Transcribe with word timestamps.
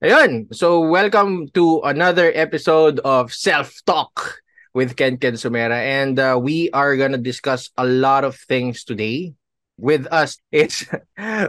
Ayun. 0.00 0.48
So, 0.56 0.80
welcome 0.80 1.52
to 1.52 1.84
another 1.84 2.32
episode 2.32 3.04
of 3.04 3.36
Self 3.36 3.84
Talk 3.84 4.40
with 4.72 4.96
Ken 4.96 5.20
Ken 5.20 5.36
Sumera. 5.36 5.76
And 5.76 6.16
uh, 6.16 6.40
we 6.40 6.72
are 6.72 6.96
going 6.96 7.12
to 7.12 7.20
discuss 7.20 7.68
a 7.76 7.84
lot 7.84 8.24
of 8.24 8.40
things 8.48 8.88
today. 8.88 9.36
With 9.76 10.08
us 10.08 10.40
is 10.52 10.88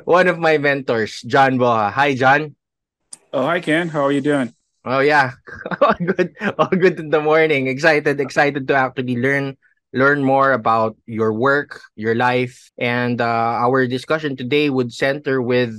one 0.04 0.28
of 0.28 0.36
my 0.36 0.60
mentors, 0.60 1.24
John 1.24 1.56
Boja. 1.56 1.96
Hi, 1.96 2.12
John. 2.12 2.60
Oh, 3.32 3.48
hi, 3.48 3.64
Ken. 3.64 3.88
How 3.88 4.04
are 4.04 4.12
you 4.12 4.20
doing? 4.20 4.52
Oh, 4.84 5.00
yeah. 5.00 5.32
all 5.80 5.96
good. 5.96 6.36
All 6.60 6.76
good 6.76 7.00
in 7.00 7.08
the 7.08 7.24
morning. 7.24 7.72
Excited, 7.72 8.20
excited 8.20 8.68
to 8.68 8.76
actually 8.76 9.16
learn 9.16 9.56
learn 9.96 10.28
more 10.28 10.52
about 10.52 11.00
your 11.08 11.32
work, 11.32 11.80
your 11.96 12.16
life, 12.16 12.68
and 12.76 13.22
uh, 13.24 13.64
our 13.64 13.88
discussion 13.88 14.36
today 14.36 14.70
would 14.70 14.92
center 14.92 15.42
with 15.42 15.72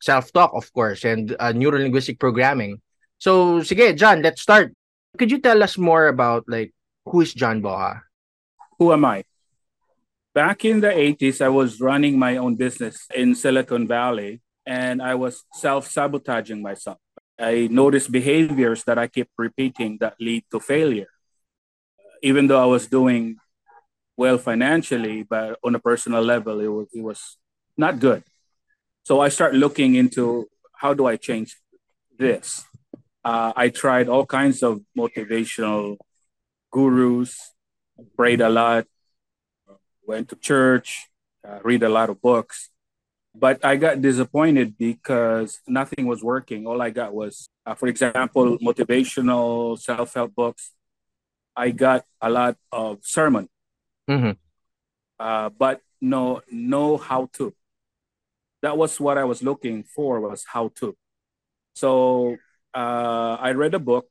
self-talk, 0.00 0.52
of 0.54 0.72
course, 0.72 1.04
and 1.04 1.34
uh, 1.38 1.52
neuro-linguistic 1.52 2.18
programming. 2.18 2.80
So, 3.18 3.60
sige, 3.60 3.96
John, 3.96 4.22
let's 4.22 4.42
start. 4.42 4.74
Could 5.18 5.30
you 5.30 5.40
tell 5.40 5.62
us 5.62 5.76
more 5.76 6.06
about 6.06 6.44
like 6.46 6.72
who 7.06 7.20
is 7.20 7.34
John 7.34 7.62
Boja? 7.62 8.02
Who 8.78 8.92
am 8.92 9.04
I? 9.04 9.24
Back 10.34 10.64
in 10.64 10.80
the 10.80 10.88
80s, 10.88 11.40
I 11.40 11.48
was 11.48 11.80
running 11.80 12.18
my 12.18 12.36
own 12.36 12.54
business 12.54 13.06
in 13.14 13.34
Silicon 13.34 13.88
Valley 13.88 14.40
and 14.64 15.02
I 15.02 15.16
was 15.16 15.44
self-sabotaging 15.54 16.62
myself. 16.62 16.98
I 17.38 17.68
noticed 17.70 18.12
behaviors 18.12 18.84
that 18.84 18.98
I 18.98 19.06
kept 19.06 19.30
repeating 19.38 19.98
that 20.00 20.14
lead 20.20 20.44
to 20.52 20.60
failure. 20.60 21.08
Even 22.22 22.46
though 22.46 22.62
I 22.62 22.66
was 22.66 22.86
doing 22.86 23.36
well 24.16 24.38
financially, 24.38 25.22
but 25.22 25.58
on 25.64 25.74
a 25.74 25.78
personal 25.78 26.22
level, 26.22 26.60
it 26.60 26.68
was, 26.68 26.86
it 26.92 27.02
was 27.02 27.38
not 27.76 27.98
good. 27.98 28.22
So 29.08 29.22
I 29.22 29.30
start 29.30 29.54
looking 29.54 29.94
into 29.94 30.50
how 30.76 30.92
do 30.92 31.06
I 31.06 31.16
change 31.16 31.56
this. 32.18 32.66
Uh, 33.24 33.54
I 33.56 33.70
tried 33.70 34.06
all 34.06 34.26
kinds 34.26 34.62
of 34.62 34.82
motivational 34.92 35.96
gurus, 36.70 37.32
prayed 38.18 38.42
a 38.42 38.50
lot, 38.50 38.84
went 40.06 40.28
to 40.28 40.36
church, 40.36 41.08
uh, 41.42 41.60
read 41.64 41.82
a 41.84 41.88
lot 41.88 42.10
of 42.10 42.20
books, 42.20 42.68
but 43.34 43.64
I 43.64 43.76
got 43.76 44.02
disappointed 44.02 44.76
because 44.76 45.58
nothing 45.66 46.06
was 46.06 46.22
working. 46.22 46.66
All 46.66 46.82
I 46.82 46.90
got 46.90 47.14
was, 47.14 47.48
uh, 47.64 47.72
for 47.72 47.88
example, 47.88 48.58
motivational 48.58 49.78
self-help 49.78 50.34
books. 50.34 50.74
I 51.56 51.70
got 51.70 52.04
a 52.20 52.28
lot 52.28 52.58
of 52.70 52.98
sermon, 53.00 53.48
mm-hmm. 54.06 54.32
uh, 55.18 55.48
but 55.48 55.80
no, 55.98 56.42
no 56.50 56.98
how 56.98 57.30
to 57.40 57.54
that 58.62 58.76
was 58.76 58.98
what 59.00 59.18
I 59.18 59.24
was 59.24 59.42
looking 59.42 59.84
for 59.84 60.20
was 60.20 60.44
how 60.46 60.70
to. 60.76 60.96
So 61.74 62.36
uh, 62.74 63.36
I 63.40 63.52
read 63.52 63.74
a 63.74 63.78
book 63.78 64.06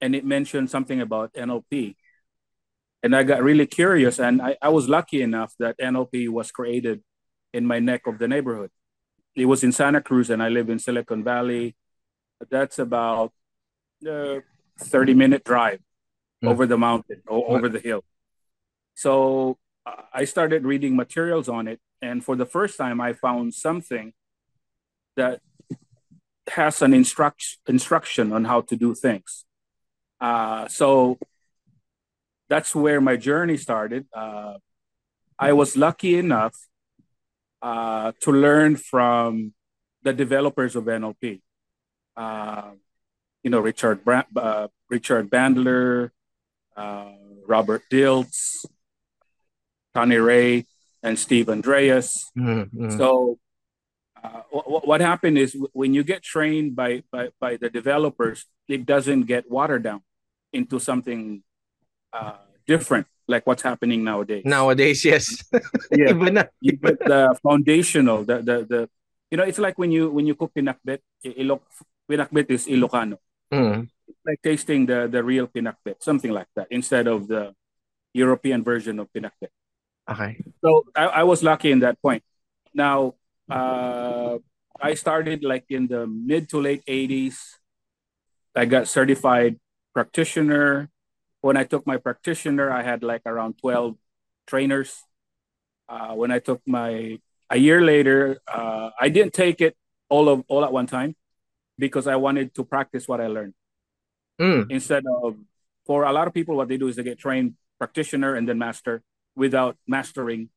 and 0.00 0.14
it 0.14 0.24
mentioned 0.24 0.70
something 0.70 1.00
about 1.00 1.32
NLP. 1.34 1.96
And 3.02 3.16
I 3.16 3.22
got 3.22 3.42
really 3.42 3.66
curious 3.66 4.18
and 4.18 4.42
I, 4.42 4.56
I 4.60 4.68
was 4.68 4.88
lucky 4.88 5.22
enough 5.22 5.54
that 5.58 5.78
NLP 5.78 6.28
was 6.28 6.50
created 6.50 7.02
in 7.52 7.66
my 7.66 7.78
neck 7.78 8.06
of 8.06 8.18
the 8.18 8.28
neighborhood. 8.28 8.70
It 9.34 9.46
was 9.46 9.64
in 9.64 9.72
Santa 9.72 10.00
Cruz 10.00 10.30
and 10.30 10.42
I 10.42 10.48
live 10.48 10.68
in 10.70 10.78
Silicon 10.78 11.24
Valley. 11.24 11.76
That's 12.50 12.78
about 12.78 13.32
a 14.04 14.38
uh, 14.38 14.40
30 14.80 15.14
minute 15.14 15.44
drive 15.44 15.80
mm. 16.42 16.48
over 16.48 16.66
the 16.66 16.78
mountain 16.78 17.22
or 17.26 17.56
over 17.56 17.68
the 17.68 17.80
hill. 17.80 18.04
So 18.94 19.58
uh, 19.86 20.02
I 20.12 20.24
started 20.24 20.64
reading 20.64 20.96
materials 20.96 21.48
on 21.48 21.68
it 21.68 21.80
and 22.02 22.24
for 22.24 22.34
the 22.34 22.44
first 22.44 22.76
time, 22.76 23.00
I 23.00 23.12
found 23.12 23.54
something 23.54 24.12
that 25.16 25.40
has 26.50 26.82
an 26.82 26.92
instruct, 26.92 27.58
instruction 27.68 28.32
on 28.32 28.44
how 28.44 28.62
to 28.62 28.76
do 28.76 28.94
things. 28.94 29.44
Uh, 30.20 30.66
so 30.66 31.18
that's 32.48 32.74
where 32.74 33.00
my 33.00 33.16
journey 33.16 33.56
started. 33.56 34.06
Uh, 34.12 34.54
I 35.38 35.52
was 35.52 35.76
lucky 35.76 36.18
enough 36.18 36.56
uh, 37.62 38.12
to 38.20 38.32
learn 38.32 38.76
from 38.76 39.54
the 40.02 40.12
developers 40.12 40.74
of 40.74 40.84
NLP. 40.84 41.40
Uh, 42.16 42.72
you 43.42 43.50
know, 43.50 43.60
Richard 43.60 44.04
Brand, 44.04 44.26
uh, 44.36 44.68
Richard 44.90 45.30
Bandler, 45.30 46.10
uh, 46.76 47.12
Robert 47.46 47.82
Dilts, 47.90 48.66
Tony 49.94 50.16
Ray, 50.16 50.66
and 51.02 51.18
Steve 51.18 51.48
Andreas. 51.48 52.30
Mm-hmm. 52.36 52.96
So 52.96 53.38
uh, 54.22 54.42
w- 54.52 54.86
what 54.86 55.00
happened 55.00 55.38
is 55.38 55.56
when 55.72 55.94
you 55.94 56.04
get 56.04 56.22
trained 56.22 56.76
by, 56.76 57.02
by, 57.10 57.30
by 57.40 57.56
the 57.56 57.68
developers, 57.68 58.46
it 58.68 58.86
doesn't 58.86 59.22
get 59.22 59.50
watered 59.50 59.82
down 59.82 60.02
into 60.52 60.78
something 60.78 61.42
uh, 62.12 62.36
different 62.66 63.06
like 63.28 63.46
what's 63.46 63.62
happening 63.62 64.04
nowadays. 64.04 64.42
Nowadays, 64.44 65.04
yes. 65.04 65.42
yeah, 65.90 66.12
you 66.60 66.72
get 66.76 66.98
the 66.98 67.38
foundational, 67.42 68.24
the, 68.24 68.42
the 68.42 68.56
the 68.68 68.80
you 69.30 69.36
know, 69.38 69.44
it's 69.44 69.58
like 69.58 69.78
when 69.78 69.90
you 69.90 70.10
when 70.10 70.26
you 70.26 70.34
cook 70.34 70.52
pinakbet, 70.54 71.00
ilok 71.24 71.62
pinakbet 72.10 72.50
is 72.50 72.66
Ilocano. 72.66 73.16
Mm. 73.52 73.88
like 74.24 74.40
tasting 74.42 74.86
the 74.86 75.08
the 75.08 75.22
real 75.22 75.46
pinakbet, 75.46 76.00
something 76.00 76.30
like 76.32 76.48
that, 76.56 76.66
instead 76.70 77.06
of 77.06 77.28
the 77.28 77.54
European 78.12 78.64
version 78.64 78.98
of 78.98 79.08
pinakbet. 79.12 79.52
Okay. 80.10 80.42
So 80.64 80.84
I, 80.94 81.06
I 81.06 81.22
was 81.22 81.42
lucky 81.42 81.70
in 81.70 81.80
that 81.80 82.00
point. 82.02 82.22
Now, 82.74 83.14
uh, 83.50 84.38
I 84.80 84.94
started 84.94 85.44
like 85.44 85.66
in 85.68 85.86
the 85.86 86.06
mid 86.06 86.48
to 86.50 86.60
late 86.60 86.84
80s. 86.86 87.58
I 88.54 88.64
got 88.64 88.88
certified 88.88 89.58
practitioner. 89.94 90.90
When 91.40 91.56
I 91.56 91.64
took 91.64 91.86
my 91.86 91.96
practitioner, 91.96 92.70
I 92.70 92.82
had 92.82 93.02
like 93.02 93.22
around 93.26 93.58
12 93.58 93.96
trainers. 94.46 95.02
Uh, 95.88 96.14
when 96.14 96.30
I 96.30 96.38
took 96.38 96.60
my 96.66 97.18
a 97.50 97.56
year 97.56 97.80
later, 97.80 98.40
uh, 98.48 98.90
I 98.98 99.08
didn't 99.08 99.34
take 99.34 99.60
it 99.60 99.76
all 100.08 100.28
of 100.28 100.42
all 100.48 100.64
at 100.64 100.72
one 100.72 100.86
time 100.86 101.14
because 101.78 102.06
I 102.06 102.16
wanted 102.16 102.54
to 102.54 102.64
practice 102.64 103.06
what 103.06 103.20
I 103.20 103.26
learned. 103.26 103.54
Mm. 104.40 104.70
Instead 104.70 105.04
of 105.22 105.36
for 105.86 106.04
a 106.04 106.12
lot 106.12 106.26
of 106.26 106.34
people, 106.34 106.56
what 106.56 106.68
they 106.68 106.76
do 106.76 106.88
is 106.88 106.96
they 106.96 107.02
get 107.02 107.18
trained 107.18 107.54
practitioner 107.78 108.34
and 108.34 108.48
then 108.48 108.58
master 108.58 109.02
without 109.34 109.76
mastering 109.86 110.48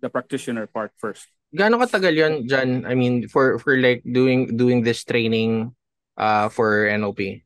the 0.00 0.08
practitioner 0.08 0.66
part 0.66 0.92
first. 0.98 1.28
Gaano 1.52 1.76
katagal 1.76 2.14
'yon, 2.16 2.34
John? 2.48 2.88
I 2.88 2.96
mean, 2.96 3.28
for 3.28 3.60
for 3.60 3.76
like 3.76 4.00
doing 4.02 4.56
doing 4.56 4.80
this 4.80 5.04
training 5.04 5.76
uh 6.16 6.48
for 6.48 6.88
NLP. 6.88 7.44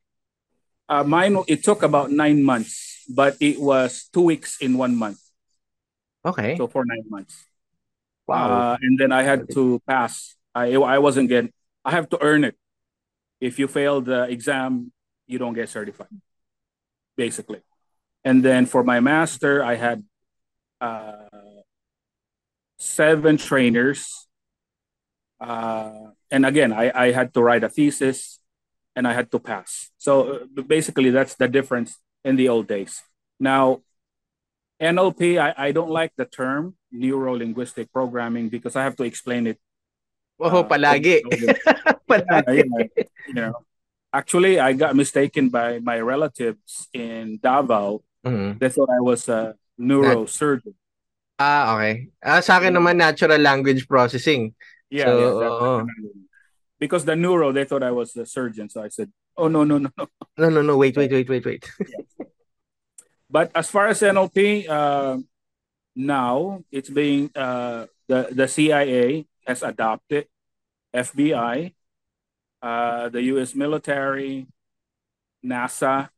Uh 0.88 1.02
mine 1.02 1.42
it 1.50 1.66
took 1.66 1.82
about 1.82 2.14
9 2.14 2.42
months, 2.42 3.02
but 3.10 3.34
it 3.42 3.58
was 3.58 4.06
2 4.14 4.22
weeks 4.22 4.62
in 4.62 4.78
1 4.78 4.94
month. 4.94 5.18
Okay. 6.22 6.54
So 6.54 6.70
for 6.70 6.86
9 6.86 7.10
months. 7.10 7.34
Wow. 8.26 8.46
Uh, 8.46 8.76
and 8.82 8.98
then 8.98 9.10
I 9.10 9.22
had 9.22 9.50
to 9.54 9.82
pass. 9.86 10.34
I 10.54 10.74
I 10.78 10.98
wasn't 11.02 11.28
getting 11.28 11.50
I 11.82 11.90
have 11.94 12.10
to 12.14 12.18
earn 12.22 12.42
it. 12.46 12.54
If 13.42 13.58
you 13.58 13.66
fail 13.66 14.00
the 14.00 14.26
exam, 14.30 14.90
you 15.26 15.38
don't 15.38 15.54
get 15.54 15.68
certified. 15.68 16.14
Basically. 17.18 17.62
And 18.26 18.42
then 18.42 18.66
for 18.66 18.82
my 18.82 18.98
master, 18.98 19.62
I 19.62 19.78
had 19.78 20.02
uh, 20.80 21.28
seven 22.78 23.36
trainers. 23.36 24.26
Uh, 25.40 26.12
and 26.30 26.46
again, 26.46 26.72
I, 26.72 26.90
I 26.94 27.12
had 27.12 27.34
to 27.34 27.42
write 27.42 27.64
a 27.64 27.68
thesis 27.68 28.38
and 28.94 29.06
I 29.06 29.12
had 29.12 29.30
to 29.32 29.38
pass. 29.38 29.90
So 29.98 30.46
uh, 30.56 30.62
basically, 30.62 31.10
that's 31.10 31.34
the 31.34 31.48
difference 31.48 31.98
in 32.24 32.36
the 32.36 32.48
old 32.48 32.66
days. 32.66 33.02
Now, 33.38 33.82
NLP, 34.80 35.38
I, 35.38 35.54
I 35.56 35.72
don't 35.72 35.90
like 35.90 36.12
the 36.16 36.24
term 36.24 36.74
neuro 36.90 37.36
linguistic 37.36 37.92
programming 37.92 38.48
because 38.48 38.76
I 38.76 38.82
have 38.84 38.96
to 38.96 39.04
explain 39.04 39.46
it. 39.46 39.58
Oh, 40.40 40.60
uh, 40.60 40.68
palagi. 40.68 41.20
palagi. 42.08 42.64
Yeah, 42.64 43.04
you 43.28 43.34
know, 43.34 43.52
actually, 44.12 44.60
I 44.60 44.72
got 44.72 44.96
mistaken 44.96 45.48
by 45.48 45.78
my 45.78 46.00
relatives 46.00 46.88
in 46.92 47.38
Davao. 47.42 48.02
Mm-hmm. 48.24 48.58
They 48.58 48.68
thought 48.68 48.90
I 48.90 49.00
was 49.00 49.28
a 49.28 49.54
neurosurgeon. 49.80 50.74
Ah, 51.38 51.76
okay. 51.76 52.08
Ah, 52.24 52.40
sa 52.40 52.56
akin 52.56 52.72
naman 52.72 52.96
natural 52.96 53.36
language 53.36 53.84
processing. 53.84 54.56
Yeah, 54.88 55.04
so, 55.04 55.18
yeah 55.20 55.48
uh, 55.52 55.84
because 56.78 57.04
the 57.04 57.16
neuro 57.16 57.52
they 57.52 57.64
thought 57.64 57.82
I 57.82 57.92
was 57.92 58.16
a 58.16 58.24
surgeon, 58.24 58.68
so 58.68 58.82
I 58.82 58.88
said, 58.88 59.12
"Oh 59.36 59.48
no, 59.48 59.64
no, 59.64 59.78
no, 59.78 59.90
no, 59.96 60.06
no, 60.38 60.48
no, 60.48 60.62
no, 60.62 60.76
wait, 60.76 60.96
wait, 60.96 61.12
wait, 61.12 61.28
wait, 61.28 61.44
wait." 61.44 61.64
yeah. 61.80 62.26
But 63.28 63.50
as 63.54 63.68
far 63.68 63.88
as 63.88 64.00
NLP, 64.00 64.68
uh, 64.68 65.18
now 65.96 66.62
it's 66.70 66.90
being 66.90 67.30
uh, 67.34 67.86
the 68.06 68.28
the 68.30 68.46
CIA 68.46 69.26
has 69.46 69.62
adopted, 69.62 70.28
FBI, 70.94 71.74
uh, 72.62 73.08
the 73.08 73.22
U.S. 73.34 73.54
military, 73.54 74.46
NASA, 75.44 76.08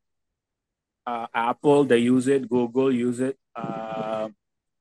uh, 1.07 1.27
Apple, 1.33 1.85
they 1.85 1.97
use 1.97 2.27
it. 2.27 2.49
Google 2.49 2.91
use 2.91 3.19
it. 3.19 3.38
Uh, 3.55 4.29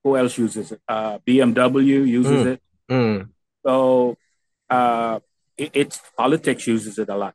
who 0.04 0.16
else 0.16 0.38
uses 0.38 0.72
it? 0.72 0.80
Uh, 0.88 1.18
BMW 1.18 2.06
uses 2.06 2.44
mm. 2.44 2.46
it. 2.46 2.62
Mm. 2.90 3.28
So 3.64 4.16
uh, 4.70 5.20
it, 5.56 5.70
it's 5.74 6.00
politics 6.16 6.66
uses 6.66 6.98
it 6.98 7.08
a 7.08 7.16
lot. 7.16 7.34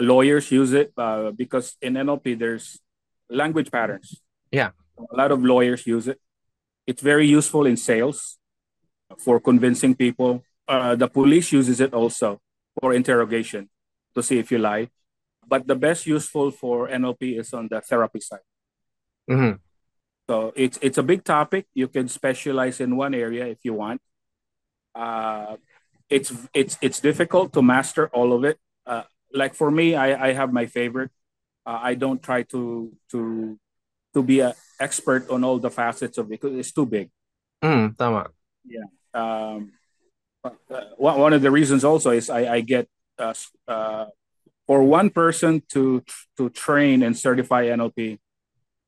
lawyers 0.00 0.50
use 0.50 0.72
it 0.72 0.92
uh, 0.96 1.30
because 1.30 1.76
in 1.80 1.94
NLP 1.94 2.38
there's 2.38 2.78
language 3.30 3.70
patterns. 3.70 4.20
Yeah. 4.50 4.70
A 4.98 5.16
lot 5.16 5.30
of 5.32 5.42
lawyers 5.42 5.86
use 5.86 6.08
it. 6.08 6.20
It's 6.86 7.02
very 7.02 7.26
useful 7.26 7.66
in 7.66 7.76
sales 7.76 8.38
for 9.18 9.40
convincing 9.40 9.94
people. 9.94 10.44
Uh, 10.68 10.94
the 10.94 11.08
police 11.08 11.52
uses 11.52 11.80
it 11.80 11.94
also 11.94 12.40
for 12.80 12.92
interrogation 12.92 13.68
to 14.14 14.22
see 14.22 14.38
if 14.38 14.50
you 14.50 14.58
lie. 14.58 14.88
But 15.46 15.66
the 15.66 15.76
best 15.76 16.06
useful 16.06 16.50
for 16.50 16.88
NLP 16.88 17.38
is 17.38 17.52
on 17.54 17.68
the 17.68 17.80
therapy 17.80 18.20
side. 18.20 18.46
Mm-hmm. 19.30 19.62
So 20.28 20.52
it's 20.56 20.78
it's 20.82 20.98
a 20.98 21.02
big 21.02 21.24
topic. 21.24 21.66
You 21.74 21.88
can 21.88 22.08
specialize 22.08 22.80
in 22.80 22.96
one 22.96 23.14
area 23.14 23.46
if 23.46 23.58
you 23.62 23.74
want. 23.74 24.00
Uh, 24.94 25.56
it's 26.10 26.32
it's 26.54 26.78
it's 26.80 27.00
difficult 27.00 27.52
to 27.52 27.62
master 27.62 28.08
all 28.08 28.32
of 28.32 28.44
it. 28.44 28.58
Uh, 28.86 29.02
like 29.32 29.54
for 29.54 29.70
me, 29.70 29.94
I, 29.94 30.28
I 30.28 30.32
have 30.32 30.52
my 30.52 30.66
favorite. 30.66 31.10
Uh, 31.64 31.78
I 31.82 31.94
don't 31.94 32.22
try 32.22 32.42
to 32.54 32.92
to 33.10 33.58
to 34.14 34.22
be 34.22 34.40
an 34.40 34.54
expert 34.80 35.30
on 35.30 35.44
all 35.44 35.58
the 35.58 35.70
facets 35.70 36.18
of 36.18 36.26
it 36.26 36.40
because 36.40 36.56
it's 36.56 36.72
too 36.72 36.86
big. 36.86 37.10
Mm, 37.62 37.96
tama. 37.96 38.30
Yeah. 38.64 38.88
Um, 39.14 39.72
uh, 40.44 40.50
one 40.96 41.32
of 41.32 41.42
the 41.42 41.50
reasons 41.50 41.84
also 41.84 42.10
is 42.10 42.30
I, 42.30 42.54
I 42.54 42.60
get 42.60 42.88
uh, 43.18 43.34
uh, 43.66 44.06
for 44.66 44.82
one 44.82 45.10
person 45.10 45.62
to 45.72 46.02
to 46.36 46.50
train 46.50 47.02
and 47.02 47.16
certify 47.16 47.66
NLP, 47.66 48.18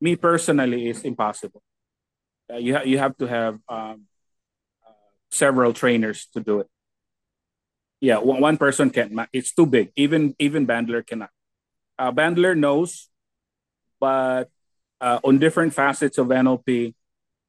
me 0.00 0.16
personally 0.16 0.88
is 0.88 1.02
impossible. 1.02 1.62
Uh, 2.50 2.56
you 2.56 2.74
ha- 2.74 2.86
you 2.86 2.98
have 2.98 3.16
to 3.18 3.26
have 3.26 3.54
um, 3.68 4.06
uh, 4.86 5.10
several 5.30 5.72
trainers 5.72 6.26
to 6.32 6.40
do 6.40 6.60
it. 6.60 6.68
Yeah, 8.00 8.18
one, 8.18 8.40
one 8.40 8.56
person 8.56 8.90
can't. 8.90 9.12
It's 9.32 9.52
too 9.52 9.66
big. 9.66 9.92
Even 9.96 10.34
even 10.38 10.66
Bandler 10.66 11.06
cannot. 11.06 11.30
Uh, 11.98 12.12
Bandler 12.12 12.56
knows, 12.56 13.10
but 14.00 14.48
uh, 15.00 15.18
on 15.24 15.38
different 15.38 15.74
facets 15.74 16.16
of 16.16 16.28
NLP, 16.28 16.94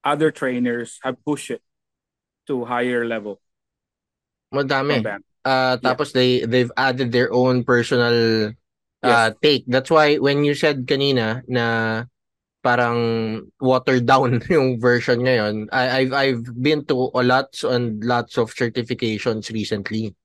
other 0.04 0.32
trainers 0.32 1.00
have 1.04 1.24
pushed 1.24 1.52
it 1.52 1.62
to 2.48 2.66
higher 2.66 3.06
level. 3.06 3.40
Madami. 4.54 5.06
Uh, 5.46 5.78
tapos 5.78 6.12
yeah. 6.12 6.18
they 6.20 6.30
they've 6.46 6.74
added 6.76 7.14
their 7.14 7.32
own 7.32 7.64
personal 7.64 8.52
uh, 9.04 9.32
yes. 9.32 9.34
take. 9.42 9.64
That's 9.68 9.90
why 9.90 10.18
when 10.18 10.44
you 10.44 10.54
said 10.54 10.84
kanina 10.84 11.46
na 11.48 12.06
parang 12.60 13.00
watered 13.60 14.06
down 14.06 14.42
yung 14.52 14.80
version 14.80 15.24
ngayon, 15.24 15.68
I, 15.72 16.04
I've 16.04 16.14
I've 16.14 16.46
been 16.60 16.84
to 16.92 17.12
a 17.16 17.24
lots 17.24 17.64
and 17.64 18.04
lots 18.04 18.38
of 18.38 18.52
certifications 18.54 19.52
recently. 19.52 20.16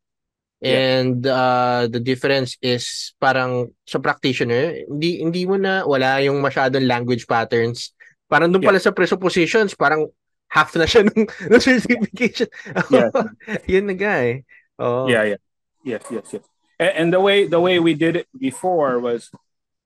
And 0.65 1.21
uh, 1.29 1.93
the 1.93 2.01
difference 2.01 2.57
is 2.65 3.13
parang 3.21 3.77
sa 3.85 4.01
practitioner, 4.01 4.89
hindi 4.89 5.21
hindi 5.21 5.45
mo 5.45 5.61
na 5.61 5.85
wala 5.85 6.25
yung 6.25 6.41
masyadong 6.41 6.89
language 6.89 7.29
patterns. 7.29 7.93
Parang 8.33 8.49
doon 8.49 8.65
yeah. 8.65 8.73
pala 8.73 8.81
sa 8.81 8.97
presuppositions, 8.97 9.77
parang 9.77 10.09
half 10.49 10.73
na 10.81 10.89
siya 10.89 11.05
nung, 11.13 11.29
nung 11.53 11.61
certification. 11.61 12.49
Yeah. 12.89 13.13
Yun 13.77 13.93
na 13.93 13.97
guy. 13.99 14.49
Oh. 14.81 15.05
Yeah, 15.05 15.37
yeah. 15.37 15.41
Yes, 15.85 16.09
yes, 16.09 16.27
yes. 16.33 16.45
And, 16.81 16.93
and 16.97 17.09
the 17.13 17.21
way 17.21 17.45
the 17.45 17.61
way 17.61 17.77
we 17.77 17.93
did 17.93 18.25
it 18.25 18.29
before 18.33 18.97
was 18.97 19.29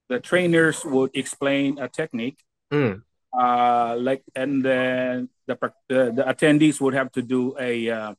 the 0.08 0.20
trainers 0.20 0.84
would 0.84 1.10
explain 1.14 1.78
a 1.78 1.88
technique. 1.88 2.38
Mm. 2.72 3.02
Uh, 3.32 3.96
like 3.98 4.24
and 4.34 4.64
then 4.64 5.28
the, 5.46 5.56
the 5.88 6.12
the 6.12 6.24
attendees 6.24 6.80
would 6.80 6.94
have 6.94 7.12
to 7.12 7.22
do 7.22 7.54
a 7.58 7.90
uh, 7.90 8.14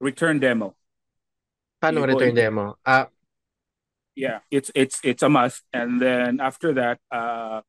return 0.00 0.40
demo 0.40 0.74
Paano 1.82 2.06
return 2.06 2.34
demo? 2.34 2.76
Uh, 2.84 3.06
yeah, 4.14 4.40
it's 4.50 4.70
it's 4.74 5.00
it's 5.04 5.22
a 5.22 5.28
must. 5.28 5.62
And 5.72 6.02
then 6.02 6.40
after 6.40 6.74
that, 6.74 6.98
uh, 7.10 7.62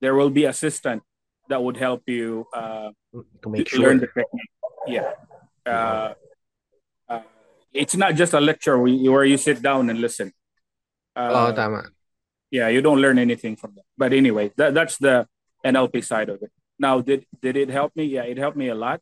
there 0.00 0.14
will 0.14 0.30
be 0.30 0.44
assistant 0.44 1.02
that 1.48 1.62
would 1.62 1.76
help 1.76 2.02
you 2.06 2.46
uh, 2.52 2.90
to 3.42 3.48
make 3.48 3.68
sure. 3.68 3.80
learn 3.80 4.00
the 4.00 4.08
technique. 4.08 4.52
Yeah. 4.86 5.12
Uh, 5.64 6.12
uh, 7.08 7.20
it's 7.72 7.96
not 7.96 8.14
just 8.16 8.34
a 8.34 8.40
lecture 8.40 8.78
where 8.78 8.88
you, 8.88 9.12
where 9.12 9.24
you 9.24 9.38
sit 9.38 9.62
down 9.62 9.88
and 9.88 9.98
listen. 9.98 10.32
Uh, 11.16 11.48
oh, 11.48 11.52
tama. 11.56 11.88
Yeah, 12.54 12.68
you 12.68 12.80
don't 12.86 13.02
learn 13.02 13.18
anything 13.18 13.56
from 13.56 13.74
that. 13.74 13.86
But 13.98 14.12
anyway, 14.12 14.52
that, 14.56 14.74
that's 14.74 14.96
the 14.98 15.26
NLP 15.66 16.04
side 16.04 16.28
of 16.28 16.38
it. 16.40 16.52
Now, 16.78 17.00
did 17.00 17.26
did 17.42 17.56
it 17.56 17.68
help 17.68 17.90
me? 17.98 18.04
Yeah, 18.04 18.22
it 18.30 18.38
helped 18.38 18.56
me 18.56 18.68
a 18.68 18.78
lot. 18.86 19.00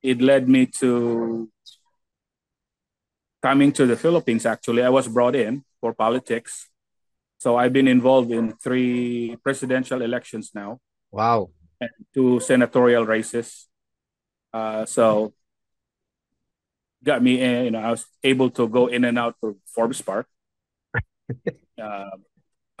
It 0.00 0.20
led 0.20 0.48
me 0.48 0.66
to 0.80 1.52
coming 3.42 3.72
to 3.72 3.84
the 3.84 3.96
Philippines, 3.96 4.46
actually, 4.46 4.82
I 4.82 4.88
was 4.88 5.08
brought 5.08 5.34
in 5.34 5.64
for 5.80 5.92
politics. 5.92 6.70
So 7.38 7.56
I've 7.56 7.72
been 7.72 7.88
involved 7.88 8.30
in 8.30 8.54
three 8.56 9.36
presidential 9.42 10.00
elections 10.00 10.52
now. 10.54 10.78
Wow. 11.10 11.50
And 11.80 11.90
two 12.14 12.38
senatorial 12.40 13.04
races. 13.04 13.68
Uh, 14.54 14.86
so 14.86 15.34
got 17.04 17.20
me 17.20 17.42
in, 17.42 17.64
you 17.64 17.70
know, 17.72 17.80
I 17.80 17.90
was 17.90 18.06
able 18.22 18.48
to 18.50 18.68
go 18.68 18.86
in 18.86 19.04
and 19.04 19.18
out 19.18 19.36
of 19.42 19.56
Forbes 19.66 20.00
Park. 20.00 20.26
uh, 21.82 22.16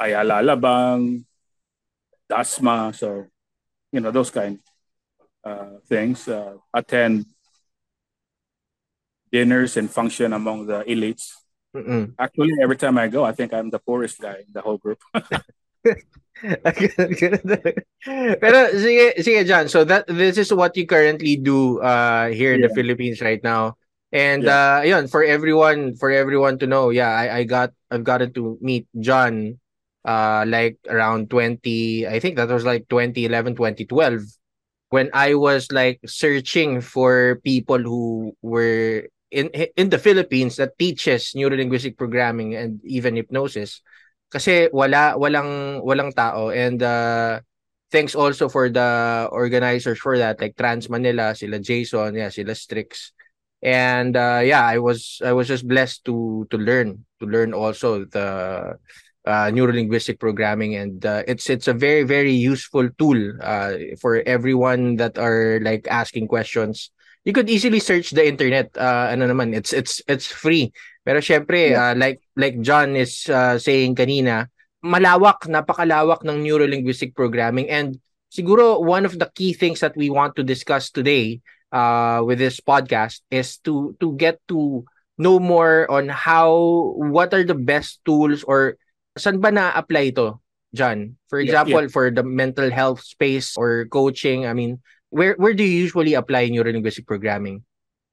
Ayala 0.02 0.42
Alabang, 0.42 1.24
Dasma, 2.30 2.94
so, 2.94 3.26
you 3.92 4.00
know, 4.00 4.10
those 4.10 4.30
kind 4.30 4.58
uh, 5.44 5.78
things. 5.88 6.28
Uh, 6.28 6.56
attend 6.74 7.26
dinners 9.30 9.76
and 9.76 9.90
function 9.90 10.32
among 10.32 10.66
the 10.66 10.84
elites. 10.84 11.32
Mm-mm. 11.74 12.12
Actually, 12.18 12.52
every 12.60 12.76
time 12.76 12.98
I 12.98 13.08
go, 13.08 13.24
I 13.24 13.32
think 13.32 13.54
I'm 13.54 13.70
the 13.70 13.78
poorest 13.78 14.20
guy 14.20 14.44
in 14.44 14.52
the 14.52 14.60
whole 14.60 14.76
group. 14.76 15.00
Pero 18.42 18.58
sige, 18.76 19.14
sige 19.24 19.46
John, 19.46 19.68
so 19.68 19.84
that 19.84 20.04
this 20.06 20.36
is 20.36 20.52
what 20.52 20.76
you 20.76 20.86
currently 20.86 21.36
do 21.36 21.80
uh 21.80 22.28
here 22.28 22.52
in 22.52 22.60
yeah. 22.60 22.68
the 22.68 22.74
Philippines 22.74 23.20
right 23.22 23.42
now. 23.42 23.80
And 24.12 24.44
yeah. 24.44 24.52
uh 24.52 24.80
yun, 24.84 25.08
for 25.08 25.24
everyone 25.24 25.96
for 25.96 26.10
everyone 26.12 26.58
to 26.60 26.66
know, 26.66 26.90
yeah, 26.90 27.08
I, 27.08 27.40
I 27.40 27.42
got 27.44 27.72
I've 27.90 28.04
gotten 28.04 28.32
to 28.36 28.58
meet 28.60 28.84
John 29.00 29.58
uh 30.04 30.44
like 30.46 30.78
around 30.88 31.30
20 31.30 32.06
I 32.06 32.18
think 32.18 32.36
that 32.36 32.48
was 32.48 32.64
like 32.64 32.88
2011 32.88 33.54
2012 33.54 34.22
when 34.90 35.08
I 35.14 35.34
was 35.34 35.72
like 35.72 36.00
searching 36.06 36.80
for 36.80 37.40
people 37.44 37.78
who 37.80 38.36
were 38.42 39.08
in 39.32 39.48
in 39.80 39.88
the 39.88 39.98
Philippines 39.98 40.60
that 40.60 40.76
teaches 40.78 41.32
neurolinguistic 41.32 41.96
programming 41.96 42.54
and 42.54 42.78
even 42.84 43.16
hypnosis. 43.16 43.80
Kasi 44.28 44.68
wala 44.68 45.16
walang 45.16 45.80
walang 45.80 46.12
tao. 46.12 46.52
And 46.52 46.80
uh, 46.84 47.40
thanks 47.88 48.12
also 48.14 48.48
for 48.52 48.68
the 48.68 49.28
organizers 49.32 49.98
for 49.98 50.20
that 50.20 50.40
like 50.40 50.56
Trans 50.60 50.92
Manila 50.92 51.32
sila 51.32 51.58
Jason 51.58 52.12
yeah 52.14 52.28
sila 52.28 52.52
Strix. 52.52 53.16
And 53.64 54.12
uh, 54.16 54.44
yeah 54.44 54.64
I 54.68 54.76
was 54.76 55.24
I 55.24 55.32
was 55.32 55.48
just 55.48 55.64
blessed 55.64 56.04
to 56.12 56.44
to 56.52 56.56
learn 56.60 57.08
to 57.20 57.24
learn 57.24 57.56
also 57.56 58.04
the 58.04 58.76
uh, 59.26 59.48
neurolinguistic 59.50 60.18
programming 60.18 60.74
and 60.74 61.06
uh, 61.06 61.22
it's 61.26 61.48
it's 61.50 61.68
a 61.68 61.74
very 61.74 62.02
very 62.02 62.32
useful 62.32 62.88
tool 62.98 63.18
uh, 63.42 63.76
for 64.00 64.22
everyone 64.26 64.96
that 64.96 65.18
are 65.18 65.60
like 65.62 65.86
asking 65.88 66.28
questions. 66.28 66.90
You 67.24 67.32
could 67.32 67.48
easily 67.48 67.78
search 67.78 68.10
the 68.10 68.26
internet 68.26 68.74
uh, 68.76 69.14
ano 69.14 69.30
naman 69.30 69.54
it's 69.54 69.72
it's 69.72 70.02
it's 70.08 70.26
free. 70.26 70.72
Pero 71.02 71.18
syempre 71.18 71.74
yeah. 71.74 71.90
uh, 71.90 71.94
like 71.94 72.22
like 72.34 72.58
John 72.62 72.94
is 72.94 73.26
uh, 73.30 73.58
saying 73.58 73.94
kanina 73.94 74.50
malawak 74.82 75.46
napakalawak 75.46 76.26
ng 76.26 76.42
neurolinguistic 76.42 77.14
programming. 77.14 77.70
And 77.70 78.02
siguro 78.30 78.82
one 78.82 79.06
of 79.06 79.18
the 79.18 79.30
key 79.34 79.54
things 79.54 79.78
that 79.80 79.94
we 79.94 80.10
want 80.10 80.34
to 80.36 80.42
discuss 80.42 80.90
today 80.90 81.40
uh, 81.70 82.22
with 82.26 82.38
this 82.38 82.58
podcast 82.58 83.22
is 83.30 83.58
to 83.62 83.94
to 84.02 84.14
get 84.18 84.42
to 84.50 84.82
know 85.18 85.38
more 85.38 85.86
on 85.90 86.10
how 86.10 86.50
what 86.98 87.30
are 87.30 87.46
the 87.46 87.58
best 87.58 88.02
tools 88.02 88.42
or 88.42 88.74
saan 89.18 89.40
ba 89.40 89.52
na-apply 89.52 90.14
ito 90.14 90.40
John 90.72 91.20
for 91.28 91.38
example 91.38 91.84
yeah, 91.84 91.88
yeah. 91.88 91.94
for 91.94 92.08
the 92.08 92.24
mental 92.24 92.72
health 92.72 93.04
space 93.04 93.56
or 93.60 93.84
coaching 93.92 94.48
I 94.48 94.56
mean 94.56 94.80
where 95.12 95.36
where 95.36 95.52
do 95.52 95.62
you 95.62 95.76
usually 95.84 96.14
apply 96.14 96.48
in 96.48 96.56
neurolinguistic 96.56 97.06
programming? 97.06 97.62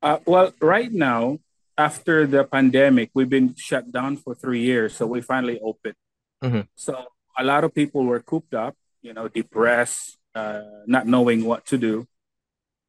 Uh, 0.03 0.19
well, 0.27 0.51
right 0.59 0.91
now, 0.91 1.39
after 1.79 2.27
the 2.27 2.43
pandemic, 2.43 3.09
we've 3.15 3.31
been 3.31 3.55
shut 3.55 3.91
down 3.91 4.19
for 4.19 4.35
three 4.35 4.59
years, 4.59 4.95
so 4.95 5.07
we 5.07 5.21
finally 5.23 5.59
opened. 5.63 5.95
Mm-hmm. 6.43 6.67
So 6.75 7.07
a 7.39 7.43
lot 7.43 7.63
of 7.63 7.73
people 7.73 8.03
were 8.03 8.19
cooped 8.19 8.53
up, 8.53 8.75
you 9.01 9.13
know, 9.13 9.27
depressed, 9.27 10.19
uh, 10.35 10.83
not 10.87 11.07
knowing 11.07 11.45
what 11.45 11.65
to 11.67 11.77
do. 11.77 12.05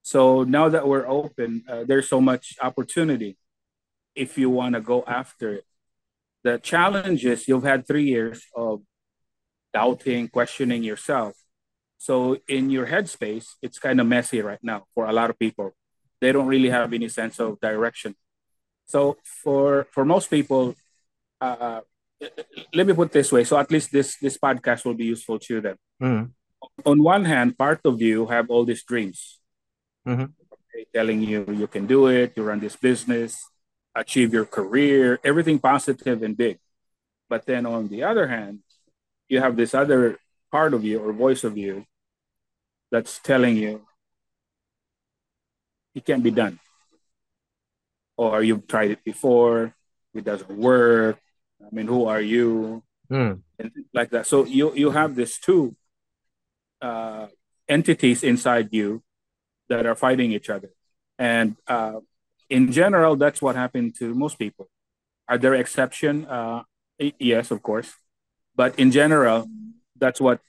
So 0.03 0.43
now 0.43 0.69
that 0.69 0.87
we're 0.87 1.07
open, 1.07 1.63
uh, 1.71 1.85
there's 1.87 2.09
so 2.09 2.21
much 2.21 2.59
opportunity 2.61 3.39
if 4.15 4.39
you 4.39 4.51
want 4.51 4.75
to 4.75 4.81
go 4.81 5.05
after 5.07 5.55
it. 5.55 5.65
The 6.43 6.59
challenge 6.59 7.25
is 7.27 7.47
you've 7.49 7.65
had 7.65 7.87
three 7.87 8.05
years 8.05 8.43
of 8.57 8.83
doubting, 9.73 10.29
questioning 10.29 10.83
yourself. 10.83 11.35
So 11.99 12.39
in 12.49 12.71
your 12.71 12.87
headspace, 12.87 13.47
it's 13.61 13.79
kind 13.79 14.01
of 14.01 14.07
messy 14.07 14.41
right 14.41 14.59
now 14.63 14.85
for 14.95 15.07
a 15.07 15.13
lot 15.13 15.29
of 15.31 15.39
people. 15.39 15.73
They 16.21 16.33
don't 16.33 16.47
really 16.47 16.71
have 16.71 16.93
any 16.93 17.09
sense 17.09 17.39
of 17.39 17.61
direction. 17.61 18.15
So 18.87 19.17
for 19.43 19.87
for 19.93 20.05
most 20.05 20.31
people, 20.31 20.75
uh, 21.41 21.81
let 22.75 22.87
me 22.87 22.93
put 22.93 23.09
it 23.09 23.13
this 23.13 23.33
way. 23.33 23.45
So 23.45 23.59
at 23.59 23.71
least 23.71 23.93
this 23.93 24.17
this 24.19 24.37
podcast 24.39 24.85
will 24.85 24.95
be 24.95 25.07
useful 25.07 25.39
to 25.39 25.61
them. 25.61 25.77
Mm. 26.03 26.33
On 26.85 27.03
one 27.03 27.25
hand, 27.25 27.57
part 27.57 27.81
of 27.85 28.01
you 28.01 28.27
have 28.27 28.51
all 28.51 28.65
these 28.65 28.83
dreams, 28.85 29.41
Mhm. 30.07 30.33
telling 30.93 31.21
you 31.23 31.45
you 31.49 31.67
can 31.67 31.87
do 31.87 32.09
it, 32.09 32.33
you 32.37 32.43
run 32.43 32.61
this 32.61 32.77
business, 32.77 33.37
achieve 33.95 34.33
your 34.33 34.45
career, 34.45 35.19
everything 35.25 35.59
positive 35.59 36.23
and 36.23 36.37
big. 36.37 36.59
But 37.29 37.47
then 37.47 37.67
on 37.67 37.89
the 37.89 38.05
other 38.05 38.27
hand, 38.27 38.61
you 39.29 39.41
have 39.41 39.57
this 39.57 39.75
other 39.75 40.19
part 40.51 40.75
of 40.75 40.85
you 40.85 41.01
or 41.01 41.13
voice 41.13 41.45
of 41.45 41.57
you 41.57 41.87
that's 42.91 43.19
telling 43.21 43.57
you 43.57 43.83
it 45.95 46.05
can't 46.05 46.23
be 46.23 46.31
done. 46.31 46.59
Or 48.17 48.43
you've 48.43 48.67
tried 48.67 48.91
it 48.91 49.05
before, 49.05 49.75
it 50.15 50.25
doesn't 50.25 50.51
work. 50.51 51.19
I 51.63 51.75
mean, 51.75 51.87
who 51.87 52.07
are 52.07 52.21
you? 52.21 52.83
Mm. 53.11 53.41
And 53.59 53.71
like 53.93 54.11
that. 54.11 54.27
So 54.27 54.45
you 54.45 54.75
you 54.75 54.91
have 54.91 55.15
these 55.17 55.39
two 55.39 55.75
uh, 56.81 57.27
entities 57.69 58.23
inside 58.23 58.69
you 58.73 59.03
that 59.69 59.87
are 59.87 59.95
fighting 59.95 60.33
each 60.33 60.51
other. 60.51 60.71
And 61.19 61.57
uh, 61.67 62.01
in 62.51 62.73
general, 62.73 63.17
that's 63.17 63.41
what 63.41 63.55
happened 63.57 63.95
to 64.01 64.13
most 64.15 64.39
people. 64.39 64.69
Are 65.29 65.39
there 65.39 65.55
exception? 65.55 66.27
Uh, 66.27 66.65
yes, 67.19 67.51
of 67.51 67.63
course. 67.63 67.95
But 68.57 68.79
in 68.79 68.91
general, 68.91 69.49
that's 69.97 70.21
what 70.21 70.41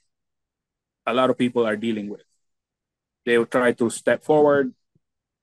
a 1.06 1.14
lot 1.14 1.30
of 1.30 1.38
people 1.38 1.66
are 1.66 1.78
dealing 1.78 2.10
with. 2.10 2.24
They 3.26 3.38
will 3.38 3.46
try 3.46 3.72
to 3.74 3.90
step 3.90 4.24
forward, 4.24 4.74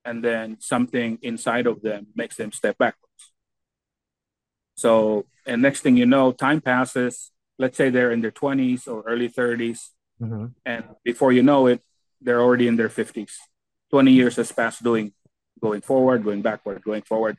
and 0.05 0.23
then 0.25 0.59
something 0.61 1.19
inside 1.23 1.67
of 1.67 1.81
them 1.81 2.09
makes 2.15 2.37
them 2.37 2.50
step 2.50 2.77
backwards. 2.77 3.33
So, 4.75 5.27
and 5.47 5.62
next 5.62 5.81
thing 5.81 5.97
you 5.97 6.07
know, 6.07 6.33
time 6.33 6.61
passes. 6.61 7.31
Let's 7.59 7.77
say 7.77 7.91
they're 7.91 8.12
in 8.12 8.21
their 8.21 8.31
20s 8.31 8.87
or 8.87 9.03
early 9.07 9.29
30s, 9.29 9.95
Mhm. 10.21 10.55
and 10.65 10.85
before 11.05 11.33
you 11.33 11.43
know 11.43 11.67
it, 11.67 11.83
they're 12.21 12.41
already 12.41 12.67
in 12.67 12.77
their 12.77 12.88
50s. 12.88 13.38
20 13.91 14.12
years 14.12 14.37
has 14.37 14.53
passed 14.53 14.83
doing 14.83 15.12
going 15.61 15.81
forward, 15.81 16.25
going 16.25 16.43
backward, 16.43 16.83
going 16.83 17.03
forward, 17.03 17.37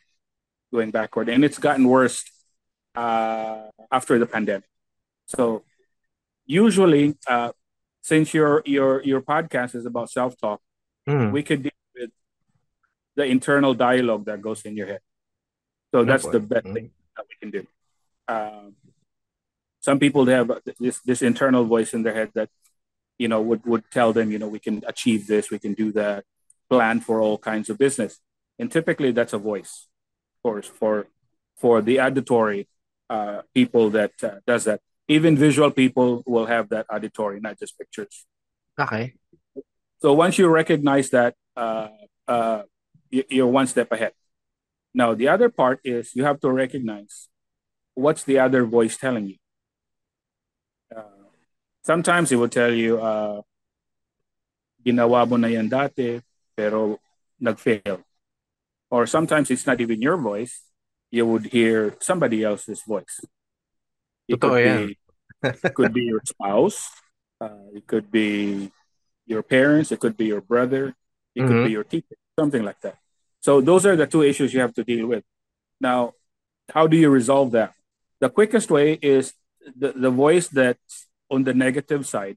going 0.71 0.91
backward. 0.91 1.29
And 1.29 1.43
it's 1.43 1.57
gotten 1.57 1.87
worse 1.87 2.23
uh, 2.95 3.69
after 3.91 4.19
the 4.19 4.25
pandemic. 4.25 4.67
So 5.27 5.63
usually, 6.45 7.15
uh, 7.27 7.51
since 8.01 8.33
your 8.33 8.61
your 8.65 9.03
your 9.03 9.21
podcast 9.21 9.75
is 9.75 9.85
about 9.85 10.09
self-talk, 10.09 10.61
Mm. 11.07 11.31
we 11.31 11.41
could 11.41 11.63
deal 11.63 11.79
with 11.95 12.11
the 13.15 13.25
internal 13.25 13.73
dialogue 13.73 14.25
that 14.25 14.41
goes 14.41 14.61
in 14.63 14.77
your 14.77 14.85
head. 14.85 15.01
So 15.91 16.03
that's 16.03 16.27
the 16.27 16.39
best 16.39 16.65
Mm. 16.67 16.73
thing 16.73 16.91
that 17.15 17.25
we 17.29 17.35
can 17.41 17.49
do. 17.49 17.67
Um, 18.27 18.75
some 19.81 19.97
people 19.97 20.25
they 20.25 20.33
have 20.33 20.51
this 20.79 20.99
this 21.01 21.21
internal 21.21 21.63
voice 21.65 21.93
in 21.95 22.03
their 22.03 22.13
head 22.13 22.29
that 22.35 22.49
you 23.17 23.27
know 23.27 23.41
would 23.41 23.65
would 23.65 23.85
tell 23.89 24.13
them 24.13 24.29
you 24.31 24.37
know 24.37 24.47
we 24.47 24.59
can 24.59 24.83
achieve 24.85 25.25
this, 25.25 25.49
we 25.49 25.57
can 25.57 25.73
do 25.73 25.91
that, 25.93 26.25
plan 26.69 26.99
for 27.01 27.21
all 27.21 27.37
kinds 27.37 27.69
of 27.69 27.77
business, 27.77 28.19
and 28.59 28.71
typically 28.71 29.11
that's 29.11 29.33
a 29.33 29.37
voice, 29.41 29.87
of 30.37 30.43
course, 30.43 30.67
for 30.67 31.07
for 31.57 31.81
the 31.81 31.99
auditory 31.99 32.67
uh, 33.09 33.41
people 33.53 33.89
that 33.91 34.13
uh, 34.23 34.39
does 34.47 34.63
that. 34.65 34.79
Even 35.09 35.35
visual 35.35 35.71
people 35.71 36.21
will 36.25 36.45
have 36.45 36.69
that 36.69 36.85
auditory, 36.89 37.39
not 37.41 37.57
just 37.59 37.77
pictures. 37.77 38.25
Okay. 38.79 39.13
So 39.99 40.13
once 40.13 40.37
you 40.37 40.47
recognize 40.47 41.09
that, 41.09 41.33
uh, 41.57 41.89
uh, 42.27 42.63
you- 43.09 43.25
you're 43.27 43.49
one 43.51 43.65
step 43.67 43.91
ahead. 43.91 44.13
Now 44.93 45.13
the 45.17 45.27
other 45.27 45.49
part 45.49 45.81
is 45.83 46.15
you 46.15 46.23
have 46.23 46.39
to 46.45 46.49
recognize 46.53 47.27
what's 47.97 48.23
the 48.23 48.37
other 48.39 48.63
voice 48.63 48.95
telling 48.95 49.27
you. 49.27 49.37
Uh, 50.95 51.33
sometimes 51.83 52.31
it 52.31 52.37
will 52.37 52.49
tell 52.53 52.71
you, 52.73 53.01
uh, 53.01 53.41
ginawa 54.85 55.27
mo 55.27 55.35
na 55.37 55.47
yan 55.51 55.67
dati, 55.67 56.21
pero 56.59 56.99
nag-fail. 57.39 58.03
Or 58.91 59.07
sometimes 59.07 59.47
it's 59.47 59.63
not 59.63 59.79
even 59.79 60.03
your 60.03 60.19
voice. 60.19 60.59
You 61.07 61.23
would 61.25 61.47
hear 61.55 61.95
somebody 62.03 62.43
else's 62.43 62.83
voice. 62.83 63.23
It 64.27 64.35
Totoo 64.43 64.51
could 64.51 64.65
yan. 64.67 64.79
be, 64.91 65.71
could 65.71 65.93
be 65.95 66.03
your 66.11 66.19
spouse. 66.27 66.83
Uh, 67.39 67.71
it 67.71 67.87
could 67.87 68.11
be 68.11 68.67
your 69.23 69.41
parents. 69.41 69.95
It 69.95 70.03
could 70.03 70.17
be 70.19 70.27
your 70.27 70.41
brother. 70.43 70.91
It 71.31 71.47
could 71.47 71.63
be 71.63 71.71
Mhm. 71.71 71.77
your 71.79 71.87
teacher. 71.87 72.17
Something 72.35 72.67
like 72.67 72.81
that. 72.83 72.99
So 73.39 73.63
those 73.63 73.87
are 73.87 73.95
the 73.95 74.03
two 74.09 74.21
issues 74.27 74.51
you 74.51 74.59
have 74.59 74.75
to 74.75 74.83
deal 74.83 75.07
with. 75.07 75.23
Now, 75.79 76.19
how 76.75 76.85
do 76.91 76.97
you 76.99 77.07
resolve 77.09 77.55
that? 77.55 77.71
The 78.19 78.27
quickest 78.29 78.67
way 78.67 78.99
is 78.99 79.31
the, 79.63 79.95
the 79.95 80.11
voice 80.11 80.51
that's 80.51 81.07
on 81.31 81.47
the 81.47 81.53
negative 81.55 82.03
side. 82.03 82.35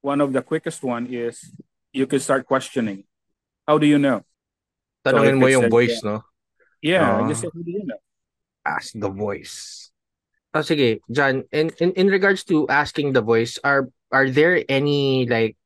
One 0.00 0.20
of 0.22 0.30
the 0.30 0.42
quickest 0.46 0.82
one 0.86 1.10
is 1.10 1.42
you 1.92 2.06
can 2.06 2.20
start 2.22 2.46
questioning. 2.46 3.02
How 3.66 3.78
do 3.78 3.86
you 3.86 3.98
know? 3.98 4.22
Tanungin 5.06 5.38
if 5.38 5.40
mo 5.40 5.46
yung 5.46 5.70
voice, 5.70 6.02
no? 6.02 6.22
Yeah, 6.82 7.22
Ah. 7.22 7.28
just 7.28 7.42
say, 7.42 7.50
how 7.50 7.62
do 7.62 7.70
you 7.70 7.86
know? 7.86 7.98
Ask 8.66 8.94
the 8.94 9.10
voice. 9.10 9.90
Oh, 10.54 10.60
sige, 10.60 11.00
John, 11.10 11.44
in, 11.50 11.70
in, 11.80 11.92
in 11.92 12.06
regards 12.08 12.44
to 12.52 12.68
asking 12.68 13.14
the 13.14 13.22
voice, 13.22 13.58
are 13.64 13.88
are 14.12 14.28
there 14.28 14.62
any 14.68 15.24
like 15.26 15.56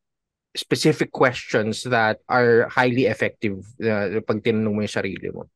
specific 0.56 1.10
questions 1.12 1.82
that 1.84 2.20
are 2.28 2.68
highly 2.70 3.04
effective 3.10 3.60
uh, 3.82 4.20
pag 4.24 4.40
tinanong 4.46 4.72
mo 4.76 4.80
yung 4.86 4.92
sarili 4.94 5.28
mo? 5.34 5.50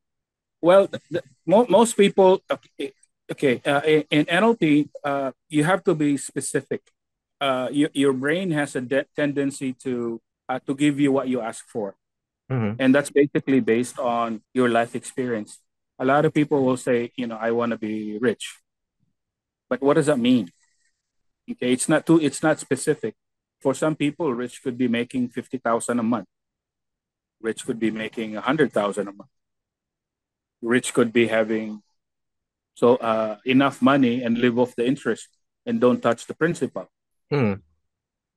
Well, 0.61 0.85
th- 0.85 1.01
th- 1.09 1.25
mo- 1.47 1.65
most 1.69 1.97
people, 1.97 2.43
okay, 2.45 2.93
okay 3.31 3.53
uh, 3.65 3.81
in, 3.81 4.03
in 4.11 4.23
NLP, 4.29 4.89
uh, 5.01 5.31
you 5.49 5.63
have 5.63 5.81
to 5.89 5.95
be 5.95 6.17
specific. 6.17 6.85
Uh, 7.41 7.69
your, 7.71 7.89
your 7.93 8.13
brain 8.13 8.51
has 8.51 8.75
a 8.75 8.81
de- 8.81 9.09
tendency 9.15 9.73
to 9.81 10.21
uh, 10.45 10.59
to 10.67 10.75
give 10.77 10.99
you 10.99 11.09
what 11.09 11.25
you 11.31 11.41
ask 11.41 11.65
for, 11.65 11.95
Mhm. 12.51 12.75
and 12.79 12.93
that's 12.95 13.09
basically 13.11 13.61
based 13.61 13.97
on 13.99 14.41
your 14.53 14.69
life 14.69 14.93
experience. 14.95 15.59
A 15.99 16.05
lot 16.05 16.25
of 16.25 16.33
people 16.33 16.65
will 16.65 16.77
say, 16.77 17.11
you 17.15 17.27
know, 17.27 17.37
I 17.37 17.51
want 17.51 17.71
to 17.71 17.77
be 17.77 18.17
rich, 18.19 18.59
but 19.69 19.81
what 19.81 19.95
does 19.95 20.07
that 20.07 20.19
mean? 20.19 20.51
Okay, 21.49 21.71
it's 21.73 21.87
not 21.89 22.05
too, 22.05 22.19
it's 22.19 22.43
not 22.43 22.59
specific. 22.59 23.15
For 23.61 23.73
some 23.73 23.95
people, 23.95 24.33
rich 24.33 24.61
could 24.63 24.77
be 24.77 24.87
making 24.87 25.29
fifty 25.29 25.57
thousand 25.57 25.99
a 25.99 26.03
month. 26.03 26.27
Rich 27.41 27.65
could 27.65 27.79
be 27.79 27.91
making 27.91 28.35
a 28.35 28.41
hundred 28.41 28.71
thousand 28.73 29.07
a 29.07 29.13
month 29.13 29.29
rich 30.61 30.93
could 30.93 31.11
be 31.11 31.25
having 31.25 31.81
so 32.75 32.95
uh, 32.97 33.37
enough 33.45 33.81
money 33.81 34.21
and 34.21 34.37
live 34.37 34.59
off 34.59 34.75
the 34.75 34.85
interest 34.85 35.27
and 35.65 35.81
don't 35.81 36.01
touch 36.01 36.27
the 36.29 36.35
principal 36.35 36.85
Hmm. 37.33 37.53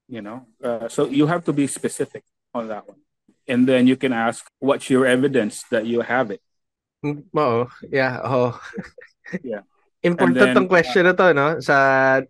you 0.09 0.23
know 0.23 0.47
uh, 0.65 0.89
so 0.89 1.05
you 1.05 1.27
have 1.27 1.45
to 1.45 1.53
be 1.53 1.67
specific 1.67 2.25
on 2.57 2.69
that 2.73 2.89
one 2.89 3.04
and 3.49 3.69
then 3.69 3.87
you 3.87 3.97
can 3.97 4.13
ask 4.13 4.45
what's 4.59 4.89
your 4.89 5.07
evidence 5.07 5.65
that 5.71 5.87
you 5.87 6.01
have 6.01 6.31
it 6.31 6.41
mm, 7.05 7.23
Oo. 7.37 7.69
Yeah, 7.91 8.21
oh 8.25 8.57
Yeah. 9.43 9.65
Important 10.05 10.37
then, 10.37 10.53
tong 10.53 10.69
question 10.69 11.09
uh, 11.09 11.13
na 11.13 11.15
to, 11.17 11.27
no? 11.33 11.47
Sa 11.65 11.77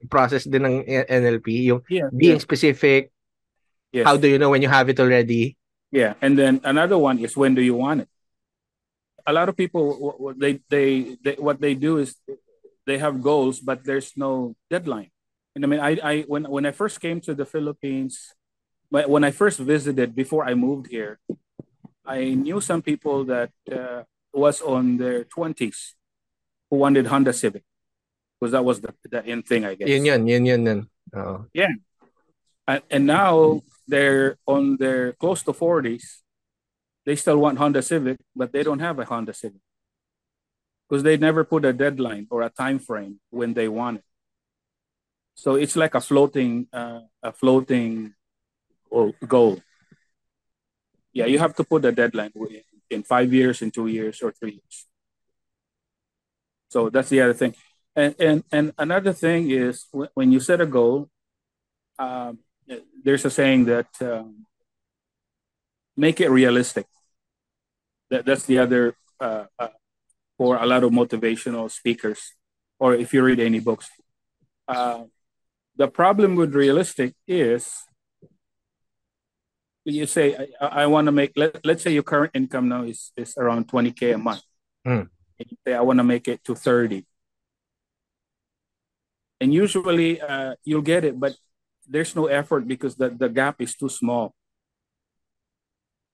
process 0.06 0.46
din 0.46 0.62
ng 0.62 0.86
NLP, 1.10 1.74
yung 1.74 1.82
yeah 1.90 2.06
being 2.14 2.38
specific, 2.38 3.10
yes. 3.90 4.06
how 4.06 4.14
do 4.14 4.30
you 4.30 4.38
know 4.38 4.54
when 4.54 4.62
you 4.62 4.70
have 4.70 4.86
it 4.86 5.02
already? 5.02 5.58
yeah 5.94 6.18
and 6.20 6.34
then 6.34 6.58
another 6.66 6.98
one 6.98 7.22
is 7.22 7.38
when 7.38 7.54
do 7.54 7.62
you 7.62 7.78
want 7.78 8.02
it 8.02 8.10
a 9.24 9.32
lot 9.32 9.48
of 9.48 9.56
people 9.56 10.34
they, 10.36 10.58
they 10.68 11.16
they 11.22 11.38
what 11.38 11.62
they 11.62 11.78
do 11.78 11.98
is 12.02 12.18
they 12.84 12.98
have 12.98 13.22
goals 13.22 13.62
but 13.62 13.86
there's 13.86 14.10
no 14.18 14.58
deadline 14.68 15.14
and 15.54 15.64
i 15.64 15.68
mean 15.70 15.78
i 15.78 15.94
i 16.02 16.14
when 16.26 16.42
when 16.50 16.66
i 16.66 16.72
first 16.74 17.00
came 17.00 17.22
to 17.22 17.32
the 17.32 17.46
philippines 17.46 18.34
when 18.94 19.04
when 19.14 19.24
i 19.28 19.32
first 19.42 19.58
visited 19.74 20.08
before 20.22 20.42
i 20.50 20.54
moved 20.66 20.86
here 20.96 21.18
i 22.06 22.18
knew 22.44 22.58
some 22.70 22.82
people 22.90 23.18
that 23.32 23.52
uh, 23.78 24.00
was 24.44 24.56
on 24.62 24.82
their 25.02 25.24
20s 25.36 25.78
who 26.68 26.76
wanted 26.84 27.04
honda 27.12 27.32
civic 27.32 27.64
because 28.34 28.52
that 28.56 28.64
was 28.64 28.76
the, 28.84 28.92
the 29.12 29.20
in 29.32 29.42
thing 29.42 29.62
i 29.70 29.74
guess. 29.74 29.88
Yun 29.88 30.04
yun, 30.10 30.22
yun 30.30 30.44
yun 30.50 30.62
yun. 30.68 30.80
Oo. 31.16 31.46
and, 32.70 32.82
and 32.94 33.04
now 33.06 33.62
they're 33.92 34.36
on 34.46 34.76
their 34.82 35.12
close 35.22 35.42
to 35.42 35.52
40s 35.52 36.06
they 37.06 37.16
still 37.16 37.38
want 37.44 37.58
honda 37.58 37.82
civic 37.82 38.18
but 38.40 38.52
they 38.54 38.62
don't 38.62 38.82
have 38.88 38.98
a 38.98 39.04
honda 39.04 39.34
civic. 39.34 39.60
Because 40.84 41.02
they 41.02 41.16
never 41.16 41.42
put 41.44 41.64
a 41.64 41.72
deadline 41.72 42.26
or 42.30 42.42
a 42.42 42.50
time 42.50 42.78
frame 42.78 43.14
when 43.30 43.54
they 43.58 43.68
want 43.68 43.98
it. 43.98 44.04
So 45.34 45.54
it's 45.62 45.76
like 45.82 45.94
a 45.94 46.00
floating 46.00 46.68
uh, 46.72 47.00
a 47.22 47.32
floating 47.32 48.14
or 48.90 49.12
goal 49.26 49.60
yeah 51.12 51.26
you 51.26 51.38
have 51.38 51.54
to 51.54 51.64
put 51.64 51.84
a 51.84 51.92
deadline 51.92 52.32
in- 52.90 53.02
five 53.02 53.32
years 53.32 53.62
in 53.62 53.70
two 53.70 53.88
years 53.88 54.22
or 54.22 54.30
three 54.30 54.52
years. 54.52 54.86
So 56.68 56.90
that's 56.90 57.08
the 57.08 57.20
other 57.22 57.34
thing. 57.34 57.54
And 57.96 58.14
and, 58.20 58.44
and 58.52 58.72
another 58.78 59.12
thing 59.12 59.50
is 59.50 59.86
when 60.14 60.30
you 60.30 60.40
set 60.40 60.60
a 60.60 60.66
goal 60.66 61.08
um, 61.98 62.38
there's 63.04 63.24
a 63.24 63.30
saying 63.30 63.66
that 63.66 63.88
um, 64.00 64.46
make 65.96 66.20
it 66.20 66.30
realistic. 66.30 66.86
That, 68.10 68.24
that's 68.24 68.44
the 68.44 68.58
other 68.58 68.96
uh, 69.20 69.46
uh, 69.58 69.68
for 70.36 70.56
a 70.56 70.66
lot 70.66 70.82
of 70.84 70.90
motivational 70.90 71.70
speakers, 71.70 72.34
or 72.78 72.94
if 72.94 73.14
you 73.14 73.22
read 73.22 73.40
any 73.40 73.60
books, 73.60 73.88
Uh, 74.66 75.04
the 75.76 75.88
problem 75.88 76.36
with 76.36 76.54
realistic 76.54 77.12
is 77.28 77.84
you 79.84 80.06
say 80.06 80.48
I, 80.60 80.84
I 80.84 80.86
want 80.86 81.06
to 81.06 81.12
make 81.12 81.32
let, 81.36 81.64
let's 81.64 81.82
say 81.82 81.92
your 81.92 82.02
current 82.02 82.32
income 82.34 82.68
now 82.68 82.84
is 82.84 83.12
is 83.16 83.36
around 83.36 83.68
20k 83.68 84.14
a 84.14 84.18
month. 84.18 84.42
Mm. 84.86 85.08
and 85.38 85.46
you 85.50 85.56
say 85.66 85.72
i 85.74 85.80
want 85.80 85.98
to 85.98 86.04
make 86.04 86.28
it 86.28 86.44
to 86.44 86.54
30 86.54 87.06
and 89.40 89.52
usually 89.52 90.20
uh, 90.20 90.54
you'll 90.64 90.82
get 90.82 91.04
it 91.04 91.18
but 91.18 91.34
there's 91.88 92.16
no 92.16 92.26
effort 92.26 92.66
because 92.66 92.96
the, 92.96 93.10
the 93.10 93.28
gap 93.28 93.60
is 93.60 93.74
too 93.76 93.88
small. 93.88 94.34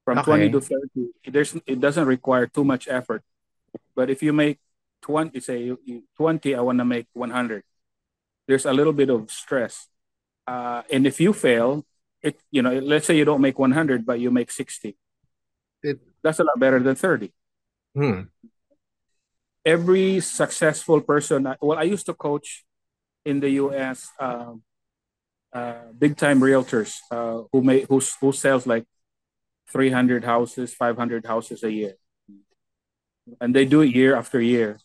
From 0.05 0.19
Okay. 0.19 0.51
20 0.51 0.51
to 0.51 0.61
30 0.61 1.31
there's 1.31 1.55
it 1.67 1.81
doesn't 1.81 2.07
require 2.07 2.47
too 2.47 2.65
much 2.65 2.89
effort. 2.89 3.23
But 3.95 4.11
if 4.11 4.23
you 4.23 4.33
make 4.33 4.59
20 5.03 5.39
say 5.41 5.63
you, 5.63 5.79
you, 5.85 6.03
20 6.17 6.55
i 6.55 6.61
want 6.61 6.79
to 6.79 6.85
make 6.85 7.07
100 7.13 7.63
there's 8.49 8.67
a 8.67 8.73
little 8.73 8.93
bit 8.93 9.11
of 9.11 9.31
stress. 9.31 9.87
Uh, 10.47 10.83
and 10.91 11.07
if 11.07 11.21
you 11.21 11.33
fail 11.33 11.85
it 12.23 12.37
you 12.51 12.63
know 12.63 12.73
let's 12.79 13.07
say 13.07 13.17
you 13.17 13.25
don't 13.25 13.41
make 13.41 13.59
100 13.59 14.05
but 14.07 14.21
you 14.21 14.31
make 14.31 14.51
60 14.51 14.97
It- 15.83 16.01
that's 16.23 16.39
a 16.39 16.45
lot 16.45 16.59
better 16.59 16.79
than 16.81 16.95
30 16.95 17.33
Hmm. 17.95 18.21
every 19.65 20.21
successful 20.21 21.01
person 21.01 21.49
well 21.61 21.79
i 21.79 21.83
used 21.83 22.07
to 22.07 22.15
coach 22.15 22.65
in 23.25 23.41
the 23.41 23.49
us 23.51 24.11
um, 24.19 24.63
uh, 25.53 25.83
big 25.99 26.17
time 26.17 26.41
realtors 26.41 26.99
uh, 27.11 27.43
who 27.53 27.63
may 27.63 27.81
who, 27.89 28.01
who 28.21 28.33
sells 28.33 28.67
like 28.67 28.85
300 29.73 30.25
houses 30.25 30.75
500 30.75 31.27
houses 31.27 31.63
a 31.63 31.71
year. 31.71 31.95
And 33.41 33.55
they 33.55 33.65
do 33.65 33.83
it 33.83 33.95
year 33.95 34.17
after 34.17 34.41
year. 34.41 34.79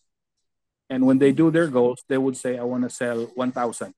And 0.89 1.07
when 1.07 1.17
they 1.17 1.31
do 1.31 1.49
their 1.51 1.67
goals 1.67 2.03
they 2.07 2.17
would 2.17 2.37
say 2.37 2.57
i 2.57 2.63
want 2.63 2.83
to 2.83 2.89
sell 2.89 3.25
1000 3.35 3.93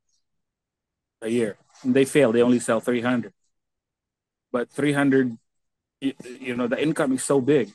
a 1.21 1.29
year 1.29 1.57
and 1.83 1.93
they 1.95 2.05
fail. 2.05 2.31
They 2.31 2.41
only 2.41 2.59
sell 2.59 2.79
300 2.79 3.33
but 4.51 4.69
300 4.71 5.37
you, 6.01 6.13
you 6.39 6.55
know 6.55 6.67
the 6.67 6.81
income 6.81 7.13
is 7.13 7.23
so 7.23 7.41
big. 7.41 7.73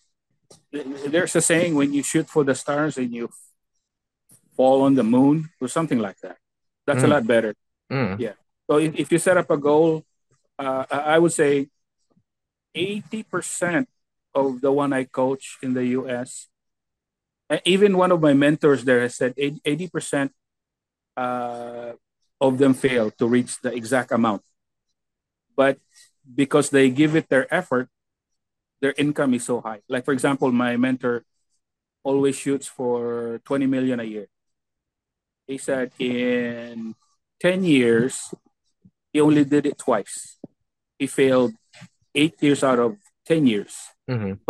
There's 0.72 1.36
a 1.36 1.40
saying 1.40 1.74
when 1.74 1.92
you 1.92 2.02
shoot 2.02 2.28
for 2.28 2.44
the 2.44 2.54
stars 2.54 2.96
and 2.96 3.12
you 3.12 3.30
fall 4.56 4.82
on 4.82 4.94
the 4.94 5.02
moon 5.04 5.50
or 5.60 5.68
something 5.68 5.98
like 5.98 6.18
that. 6.22 6.36
That's 6.86 7.02
a 7.02 7.06
Mm. 7.06 7.10
lot 7.10 7.26
better. 7.26 7.54
Mm. 7.92 8.34
so 8.70 8.78
if, 8.78 8.94
if 8.96 9.12
you 9.12 9.18
set 9.18 9.36
up 9.36 9.50
a 9.50 9.56
goal 9.58 10.02
uh, 10.58 10.84
i 10.88 11.18
would 11.18 11.32
say 11.32 11.68
80% 12.74 13.86
of 14.34 14.60
the 14.62 14.72
one 14.72 14.92
i 14.92 15.04
coach 15.04 15.58
in 15.62 15.74
the 15.74 15.84
us 15.84 16.48
even 17.64 17.96
one 17.98 18.12
of 18.12 18.20
my 18.20 18.32
mentors 18.32 18.84
there 18.84 19.00
has 19.04 19.14
said 19.16 19.34
80% 19.36 20.30
uh, 21.16 21.92
of 22.42 22.58
them 22.58 22.74
fail 22.74 23.10
to 23.14 23.24
reach 23.26 23.62
the 23.62 23.70
exact 23.72 24.10
amount. 24.10 24.42
But 25.54 25.78
because 26.26 26.70
they 26.70 26.90
give 26.90 27.14
it 27.14 27.30
their 27.30 27.46
effort 27.54 27.88
their 28.82 28.92
income 28.98 29.32
is 29.32 29.46
so 29.46 29.60
high. 29.62 29.80
Like 29.88 30.04
for 30.04 30.10
example 30.12 30.50
my 30.50 30.76
mentor 30.76 31.22
always 32.02 32.34
shoots 32.34 32.66
for 32.66 33.40
20 33.46 33.66
million 33.66 34.00
a 34.00 34.02
year. 34.02 34.26
He 35.46 35.56
said 35.56 35.92
in 36.00 36.96
10 37.38 37.62
years 37.62 38.34
he 39.12 39.20
only 39.20 39.44
did 39.44 39.66
it 39.66 39.78
twice. 39.78 40.36
He 40.98 41.06
failed 41.06 41.54
eight 42.12 42.34
years 42.42 42.64
out 42.64 42.80
of 42.80 42.98
10 43.24 43.46
years. 43.46 43.78
Mhm. 44.10 44.42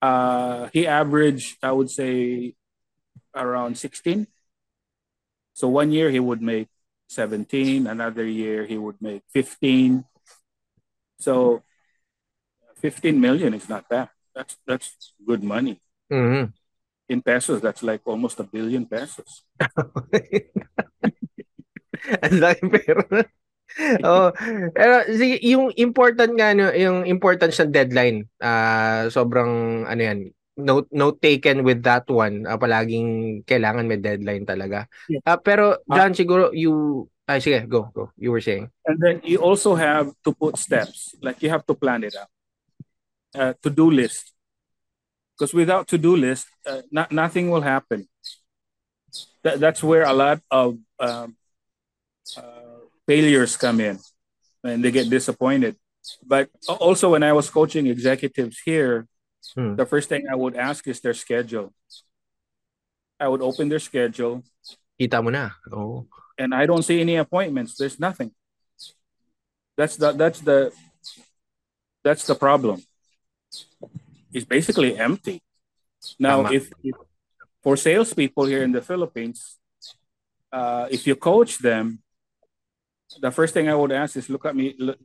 uh, 0.00 0.68
he 0.72 0.86
averaged, 0.86 1.58
I 1.62 1.72
would 1.72 1.90
say, 1.90 2.54
around 3.34 3.78
16. 3.78 4.26
So 5.52 5.68
one 5.68 5.92
year 5.92 6.10
he 6.10 6.20
would 6.20 6.42
make 6.42 6.68
17, 7.08 7.86
another 7.86 8.24
year 8.24 8.64
he 8.66 8.78
would 8.78 9.00
make 9.00 9.22
15. 9.32 10.04
So 11.18 11.62
15 12.76 13.20
million 13.20 13.54
is 13.54 13.68
not 13.68 13.88
bad. 13.88 14.08
That's 14.34 14.56
that's 14.66 15.12
good 15.26 15.42
money. 15.44 15.80
Mhm. 16.10 16.52
In 17.08 17.22
pesos, 17.22 17.60
that's 17.60 17.82
like 17.82 18.00
almost 18.06 18.40
a 18.40 18.44
billion 18.44 18.86
pesos. 18.86 19.44
Ang 22.24 22.36
laki 22.42 22.64
pera. 22.72 23.04
oh, 24.04 24.28
pero 24.74 25.06
sige, 25.08 25.38
yung 25.44 25.72
important 25.78 26.32
nga 26.36 26.52
no, 26.52 26.68
yung 26.72 27.06
importance 27.06 27.56
ng 27.60 27.72
deadline. 27.72 28.26
Ah, 28.42 29.08
sobrang 29.08 29.84
ano 29.86 30.00
yan. 30.02 30.18
Note 30.52 30.88
note 30.92 31.16
taken 31.24 31.64
with 31.64 31.80
that 31.88 32.04
one. 32.12 32.44
Ah, 32.44 32.60
palaging 32.60 33.40
kailangan 33.48 33.88
may 33.88 33.96
deadline 33.96 34.44
talaga. 34.44 34.84
Yeah. 35.08 35.24
Ah, 35.24 35.40
pero 35.40 35.80
John 35.88 36.12
siguro 36.12 36.52
you 36.52 37.08
ay 37.24 37.40
sige, 37.40 37.64
go, 37.68 37.88
go. 37.94 38.12
You 38.16 38.30
were 38.32 38.44
saying. 38.44 38.68
And 38.84 39.00
then 39.00 39.20
you 39.24 39.38
also 39.38 39.74
have 39.74 40.12
to 40.24 40.32
put 40.32 40.58
steps, 40.58 41.14
like 41.22 41.40
you 41.40 41.48
have 41.48 41.64
to 41.66 41.74
plan 41.74 42.04
it 42.04 42.12
out. 42.12 42.28
Uh, 43.32 43.54
to 43.62 43.70
do 43.70 43.90
list. 43.90 44.32
Because 45.32 45.54
without 45.54 45.88
to 45.88 45.96
do 45.96 46.16
list, 46.16 46.46
uh, 46.66 46.82
not, 46.90 47.10
nothing 47.10 47.48
will 47.48 47.62
happen. 47.62 48.06
That, 49.42 49.60
that's 49.60 49.82
where 49.82 50.04
a 50.04 50.12
lot 50.12 50.40
of 50.50 50.76
um, 51.00 51.36
uh, 52.36 52.84
failures 53.06 53.56
come 53.56 53.80
in 53.80 53.98
and 54.62 54.84
they 54.84 54.90
get 54.90 55.08
disappointed. 55.08 55.76
But 56.26 56.50
also, 56.68 57.10
when 57.10 57.22
I 57.22 57.32
was 57.32 57.48
coaching 57.48 57.86
executives 57.86 58.60
here, 58.64 59.06
Hmm. 59.54 59.74
the 59.74 59.86
first 59.86 60.08
thing 60.08 60.26
I 60.30 60.36
would 60.36 60.56
ask 60.56 60.86
is 60.86 61.00
their 61.00 61.14
schedule. 61.14 61.74
I 63.18 63.28
would 63.28 63.42
open 63.42 63.68
their 63.68 63.82
schedule 63.82 64.42
Kita 64.98 65.18
mo 65.22 65.30
na. 65.30 65.50
Oh. 65.72 66.06
and 66.38 66.54
I 66.54 66.66
don't 66.66 66.82
see 66.82 67.00
any 67.00 67.16
appointments. 67.16 67.76
There's 67.76 67.98
nothing. 67.98 68.30
That's 69.76 69.96
the 69.96 70.12
that's 70.12 70.40
the 70.40 70.70
that's 72.04 72.26
the 72.26 72.34
problem. 72.34 72.82
It's 74.32 74.44
basically 74.46 74.96
empty. 74.96 75.42
Now, 76.18 76.42
Tama. 76.42 76.52
if, 76.52 76.72
if 76.82 76.96
for 77.62 77.76
salespeople 77.76 78.46
here 78.46 78.62
in 78.64 78.72
the 78.72 78.82
Philippines, 78.82 79.58
uh, 80.50 80.88
if 80.90 81.06
you 81.06 81.14
coach 81.14 81.58
them, 81.58 82.02
the 83.20 83.30
first 83.30 83.54
thing 83.54 83.68
I 83.68 83.74
would 83.74 83.92
ask 83.92 84.16
is 84.16 84.28
look 84.28 84.46
at 84.46 84.56
me, 84.56 84.74
look, 84.78 84.98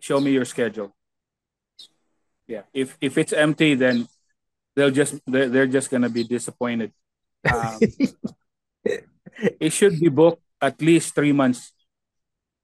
show 0.00 0.20
me 0.20 0.30
your 0.30 0.44
schedule. 0.44 0.94
Yeah, 2.48 2.64
if 2.74 2.96
if 3.00 3.18
it's 3.18 3.34
empty, 3.34 3.76
then 3.76 4.08
they'll 4.76 4.90
just 4.92 5.20
they're, 5.26 5.48
they're 5.50 5.66
just 5.68 5.90
gonna 5.90 6.10
be 6.10 6.24
disappointed. 6.24 6.92
Um, 7.48 7.88
it 9.60 9.72
should 9.72 10.00
be 10.00 10.08
booked 10.08 10.42
at 10.60 10.80
least 10.82 11.14
three 11.14 11.32
months. 11.32 11.72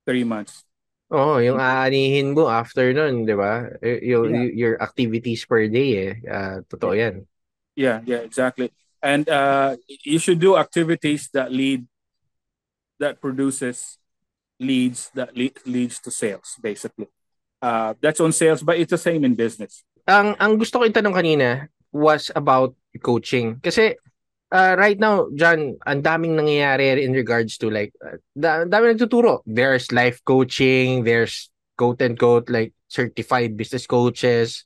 Three 0.06 0.24
months. 0.24 0.64
Oh, 1.12 1.38
yung 1.38 1.60
aanihin 1.60 2.34
mo 2.34 2.48
after 2.50 2.90
nun, 2.96 3.24
'di 3.24 3.36
ba? 3.38 3.70
Y- 3.84 4.02
Yung 4.16 4.32
Yeah. 4.32 4.44
your 4.56 4.74
activities 4.82 5.44
per 5.46 5.68
day 5.70 5.90
eh. 6.10 6.14
Ah, 6.26 6.56
totoo 6.66 6.96
'yan. 6.96 7.28
Yeah, 7.76 8.00
yeah, 8.04 8.18
exactly. 8.18 8.72
And 9.02 9.28
uh, 9.28 9.76
you 10.04 10.18
should 10.18 10.38
do 10.40 10.56
activities 10.56 11.28
that 11.34 11.52
lead, 11.52 11.86
that 12.98 13.20
produces 13.20 13.98
leads 14.60 15.10
that 15.14 15.36
lead, 15.36 15.58
leads 15.66 16.00
to 16.00 16.10
sales, 16.10 16.56
basically. 16.62 17.08
Uh, 17.64 17.96
that's 18.04 18.20
on 18.20 18.28
sales, 18.28 18.60
but 18.60 18.76
it's 18.76 18.92
the 18.92 19.00
same 19.00 19.24
in 19.24 19.32
business. 19.32 19.80
ang 20.04 20.36
ang 20.36 20.60
gusto 20.60 20.80
ko 20.80 20.84
itanong 20.84 21.16
kanina 21.16 21.68
was 21.92 22.28
about 22.36 22.76
coaching. 23.00 23.56
Kasi 23.64 23.96
uh, 24.52 24.76
right 24.76 25.00
now, 25.00 25.28
John, 25.34 25.80
ang 25.88 26.02
daming 26.04 26.36
nangyayari 26.36 27.02
in 27.02 27.12
regards 27.12 27.56
to 27.58 27.70
like, 27.72 27.92
uh, 28.04 28.20
da, 28.36 28.68
dami 28.68 28.94
nagtuturo. 28.94 29.40
There's 29.48 29.90
life 29.92 30.20
coaching, 30.24 31.04
there's 31.04 31.48
quote 31.76 32.02
and 32.02 32.18
quote 32.18 32.50
like 32.52 32.72
certified 32.88 33.56
business 33.56 33.86
coaches. 33.88 34.64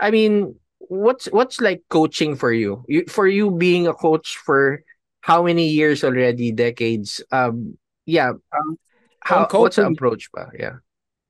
I 0.00 0.10
mean, 0.10 0.56
what's 0.88 1.28
what's 1.30 1.60
like 1.60 1.84
coaching 1.92 2.34
for 2.34 2.50
you? 2.52 2.82
you 2.88 3.04
for 3.06 3.28
you 3.28 3.52
being 3.52 3.86
a 3.86 3.94
coach 3.94 4.40
for 4.40 4.82
how 5.20 5.44
many 5.44 5.68
years 5.68 6.02
already? 6.02 6.50
Decades. 6.50 7.22
Um, 7.30 7.78
yeah. 8.08 8.34
Um, 8.50 8.80
how 9.22 9.46
on 9.46 9.60
what's 9.60 9.76
the 9.78 9.86
approach 9.86 10.32
ba? 10.34 10.50
Yeah. 10.58 10.82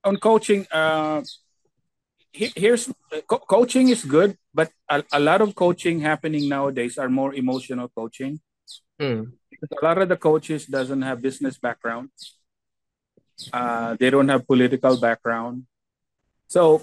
On 0.05 0.17
coaching, 0.17 0.67
uh, 0.73 1.23
he- 2.33 2.53
here's 2.57 2.91
co- 3.27 3.39
coaching 3.47 3.89
is 3.89 4.05
good, 4.05 4.37
but 4.55 4.71
a, 4.89 5.03
a 5.13 5.21
lot 5.21 5.41
of 5.41 5.55
coaching 5.55 6.01
happening 6.01 6.49
nowadays 6.49 6.99
are 6.99 7.09
more 7.09 7.35
emotional 7.35 7.89
coaching. 7.89 8.41
Mm. 9.01 9.33
a 9.63 9.85
lot 9.85 9.99
of 9.99 10.09
the 10.09 10.17
coaches 10.17 10.67
doesn't 10.67 11.03
have 11.03 11.23
business 11.23 11.57
background 11.59 12.11
uh, 13.53 13.95
they 13.99 14.11
don't 14.11 14.29
have 14.29 14.47
political 14.47 14.95
background 15.01 15.65
so 16.47 16.83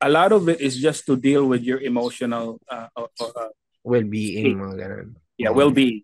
a 0.00 0.08
lot 0.08 0.30
of 0.32 0.48
it 0.48 0.60
is 0.60 0.76
just 0.78 1.06
to 1.06 1.16
deal 1.16 1.46
with 1.46 1.62
your 1.62 1.80
emotional 1.80 2.58
uh, 2.70 2.88
uh, 2.96 3.06
uh, 3.20 3.50
Well-being, 3.84 4.58
yeah 5.38 5.50
well-being 5.50 6.02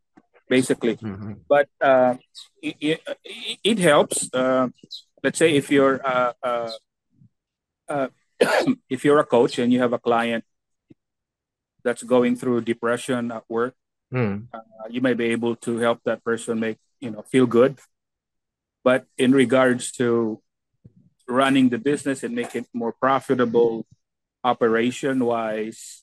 basically 0.48 0.94
Mhm. 0.96 1.42
but 1.48 1.68
uh, 1.80 2.14
it, 2.62 2.74
it, 2.80 2.98
it 3.64 3.78
helps 3.78 4.28
uh, 4.34 4.68
let's 5.22 5.38
say 5.38 5.54
if 5.54 5.70
you're 5.70 6.00
uh, 6.06 6.32
uh, 6.42 6.70
uh, 7.88 8.08
if 8.88 9.04
you're 9.04 9.18
a 9.18 9.24
coach 9.24 9.58
and 9.58 9.72
you 9.72 9.80
have 9.80 9.92
a 9.92 9.98
client 9.98 10.44
that's 11.84 12.02
going 12.02 12.36
through 12.36 12.60
depression 12.60 13.32
at 13.32 13.44
work 13.48 13.74
Mm. 14.12 14.46
Uh, 14.52 14.60
you 14.90 15.00
may 15.00 15.14
be 15.14 15.32
able 15.32 15.56
to 15.56 15.78
help 15.78 16.00
that 16.04 16.22
person 16.22 16.60
make 16.60 16.78
you 17.00 17.10
know 17.10 17.22
feel 17.22 17.46
good. 17.46 17.78
But 18.84 19.06
in 19.16 19.32
regards 19.32 19.92
to 19.92 20.42
running 21.26 21.70
the 21.70 21.78
business 21.78 22.22
and 22.22 22.34
make 22.34 22.54
it 22.54 22.66
more 22.74 22.92
profitable, 22.92 23.86
operation 24.44 25.24
wise, 25.24 26.02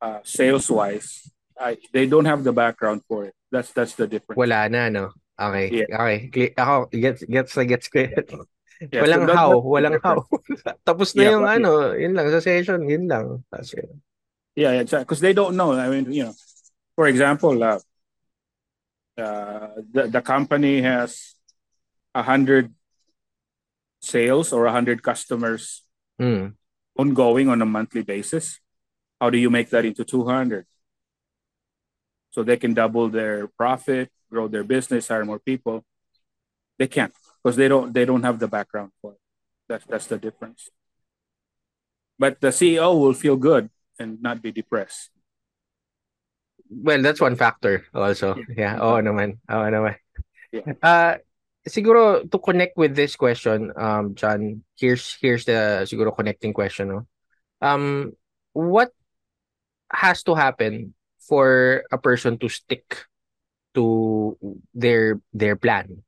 uh, 0.00 0.20
sales 0.22 0.70
wise, 0.70 1.30
I, 1.58 1.78
they 1.92 2.06
don't 2.06 2.26
have 2.26 2.44
the 2.44 2.52
background 2.52 3.02
for 3.08 3.24
it. 3.24 3.34
That's 3.50 3.72
that's 3.72 3.94
the 3.96 4.06
difference. 4.06 4.36
Wala 4.36 4.68
na, 4.68 4.88
no? 4.88 5.10
Okay. 5.38 5.66
Yeah. 5.72 5.88
Okay. 5.96 6.18
Cle- 6.28 6.54
Ako, 6.58 6.74
gets, 6.92 7.20
gets 7.24 7.52
na 7.56 7.64
gets 7.64 7.86
ko 7.88 7.98
yun. 8.04 8.46
Yeah, 8.82 9.02
walang 9.06 9.22
so 9.22 9.26
that- 9.30 9.38
how, 9.38 9.50
that's 9.50 9.62
the 9.62 9.70
walang 9.70 9.96
how. 10.02 10.16
Tapos 10.88 11.08
na 11.14 11.20
Yeah, 11.22 11.30
yung 11.38 11.44
but- 11.46 11.54
ano, 11.62 11.70
yun 11.94 12.12
lang, 12.18 12.26
sa 12.34 12.40
session, 12.42 12.80
yun 12.88 13.04
lang. 13.06 13.26
Tapos 13.46 13.70
yun. 13.78 13.90
Yeah, 14.58 14.72
exactly. 14.82 15.06
Because 15.06 15.22
they 15.22 15.32
don't 15.32 15.54
know. 15.56 15.72
I 15.72 15.88
mean, 15.88 16.10
you 16.12 16.26
know, 16.28 16.34
for 16.98 17.06
example, 17.08 17.56
uh, 17.62 17.80
uh, 19.16 19.80
the 19.92 20.08
the 20.08 20.20
company 20.20 20.82
has 20.84 21.34
a 22.12 22.20
hundred 22.26 22.74
sales 24.02 24.52
or 24.52 24.66
a 24.66 24.72
hundred 24.72 25.02
customers 25.02 25.82
Mm. 26.20 26.54
ongoing 26.98 27.48
on 27.48 27.62
a 27.62 27.66
monthly 27.66 28.02
basis. 28.04 28.60
How 29.18 29.30
do 29.30 29.38
you 29.38 29.48
make 29.48 29.70
that 29.72 29.86
into 29.88 30.04
two 30.04 30.26
hundred? 30.28 30.66
So 32.32 32.42
they 32.42 32.56
can 32.56 32.72
double 32.72 33.08
their 33.08 33.46
profit, 33.46 34.10
grow 34.32 34.48
their 34.48 34.64
business, 34.64 35.08
hire 35.08 35.24
more 35.24 35.38
people. 35.38 35.84
They 36.80 36.88
can't 36.88 37.12
because 37.38 37.56
they 37.56 37.68
don't 37.68 37.92
they 37.92 38.04
don't 38.04 38.24
have 38.24 38.40
the 38.40 38.48
background 38.48 38.90
for 39.00 39.12
it. 39.12 39.20
That's 39.68 39.84
that's 39.84 40.08
the 40.08 40.18
difference. 40.18 40.72
But 42.18 42.40
the 42.40 42.48
CEO 42.48 42.98
will 42.98 43.12
feel 43.12 43.36
good 43.36 43.68
and 44.00 44.20
not 44.24 44.40
be 44.40 44.50
depressed. 44.50 45.12
Well, 46.72 47.02
that's 47.04 47.20
one 47.20 47.36
factor 47.36 47.84
also. 47.92 48.40
Yeah, 48.56 48.80
oo 48.80 49.04
naman. 49.04 49.36
Oo 49.52 49.68
naman. 49.68 50.00
Yeah. 50.48 50.72
Uh, 50.80 51.20
siguro 51.68 52.24
to 52.24 52.38
connect 52.40 52.80
with 52.80 52.96
this 52.96 53.16
question, 53.16 53.72
um, 53.76 54.16
John, 54.16 54.64
here's 54.80 55.20
here's 55.20 55.44
the 55.44 55.84
siguro 55.84 56.16
connecting 56.16 56.56
question, 56.56 56.88
no? 56.88 57.00
Um, 57.60 58.16
what 58.56 58.90
has 59.92 60.24
to 60.24 60.34
happen 60.34 60.96
for 61.28 61.82
a 61.90 61.98
person 61.98 62.38
to 62.38 62.48
stick 62.48 63.06
to 63.74 64.36
their 64.74 65.20
their 65.32 65.56
plan? 65.56 66.02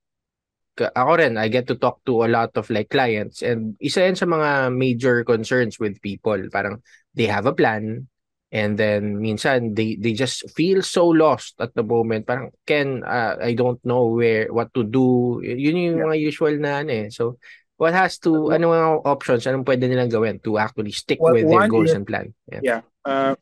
Ako 0.75 1.23
rin, 1.23 1.39
I 1.39 1.47
get 1.47 1.71
to 1.71 1.79
talk 1.79 2.03
to 2.11 2.27
a 2.27 2.31
lot 2.31 2.51
of 2.59 2.67
like 2.67 2.91
clients 2.91 3.47
and 3.47 3.79
isa 3.79 4.11
yan 4.11 4.19
sa 4.19 4.27
mga 4.27 4.75
major 4.75 5.23
concerns 5.23 5.79
with 5.79 6.03
people. 6.03 6.35
Parang 6.51 6.83
they 7.15 7.31
have 7.31 7.47
a 7.47 7.55
plan, 7.55 8.11
And 8.55 8.79
then 8.79 9.19
minsan 9.19 9.75
they 9.75 9.99
they 9.99 10.15
just 10.15 10.47
feel 10.55 10.79
so 10.79 11.11
lost 11.11 11.59
at 11.59 11.75
the 11.75 11.83
moment. 11.83 12.23
Parang 12.23 12.55
Ken, 12.63 13.03
uh, 13.03 13.35
I 13.43 13.51
don't 13.59 13.83
know 13.83 14.15
where 14.15 14.47
what 14.55 14.71
to 14.79 14.87
do. 14.87 15.43
Yun 15.43 15.75
yung 15.75 15.99
Yeah. 15.99 16.07
mga 16.07 16.17
usual 16.23 16.55
na 16.63 16.87
ano 16.87 16.95
eh. 16.95 17.07
So 17.11 17.43
what 17.83 17.99
has 17.99 18.15
to 18.23 18.55
ano 18.55 18.71
mga 18.71 18.89
options 19.11 19.43
anong 19.51 19.67
pwede 19.67 19.91
nilang 19.91 20.07
gawin 20.07 20.39
to 20.47 20.55
actually 20.63 20.95
stick 20.95 21.19
Well, 21.19 21.35
with 21.35 21.51
their 21.51 21.67
goals 21.67 21.91
is- 21.91 21.99
and 21.99 22.07
plan? 22.07 22.31
Yeah. 22.47 22.63
Yeah. 22.63 22.81
Uh, 23.03 23.35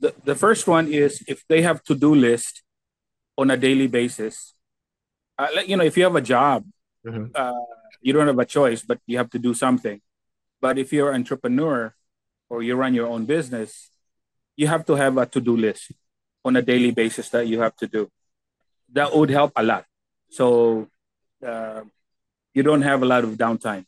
the, 0.00 0.14
the 0.24 0.34
first 0.34 0.66
one 0.66 0.88
is 0.88 1.22
if 1.28 1.44
they 1.46 1.62
have 1.62 1.82
to 1.84 1.94
do 1.94 2.14
list 2.14 2.62
on 3.36 3.50
a 3.50 3.56
daily 3.56 3.86
basis. 3.86 4.54
Uh, 5.38 5.48
like, 5.54 5.68
you 5.68 5.76
know, 5.76 5.84
if 5.84 5.96
you 5.96 6.04
have 6.04 6.16
a 6.16 6.20
job, 6.20 6.64
Mhm. 7.04 7.30
uh, 7.34 7.52
you 8.02 8.12
don't 8.12 8.26
have 8.26 8.38
a 8.38 8.44
choice, 8.44 8.82
but 8.82 8.98
you 9.06 9.16
have 9.16 9.30
to 9.30 9.38
do 9.38 9.54
something. 9.54 10.00
But 10.60 10.78
if 10.78 10.92
you're 10.92 11.10
an 11.10 11.22
entrepreneur 11.22 11.94
or 12.50 12.62
you 12.62 12.76
run 12.76 12.94
your 12.94 13.06
own 13.06 13.24
business, 13.24 13.90
you 14.56 14.66
have 14.66 14.84
to 14.86 14.94
have 14.96 15.16
a 15.16 15.26
to-do 15.26 15.56
list 15.56 15.92
on 16.44 16.56
a 16.56 16.62
daily 16.62 16.90
basis 16.90 17.28
that 17.30 17.46
you 17.46 17.60
have 17.60 17.76
to 17.76 17.86
do. 17.86 18.10
That 18.92 19.14
would 19.14 19.30
help 19.30 19.52
a 19.56 19.62
lot. 19.62 19.84
So 20.28 20.88
uh, 21.46 21.82
you 22.52 22.62
don't 22.62 22.82
have 22.82 23.02
a 23.02 23.06
lot 23.06 23.24
of 23.24 23.30
downtime. 23.36 23.86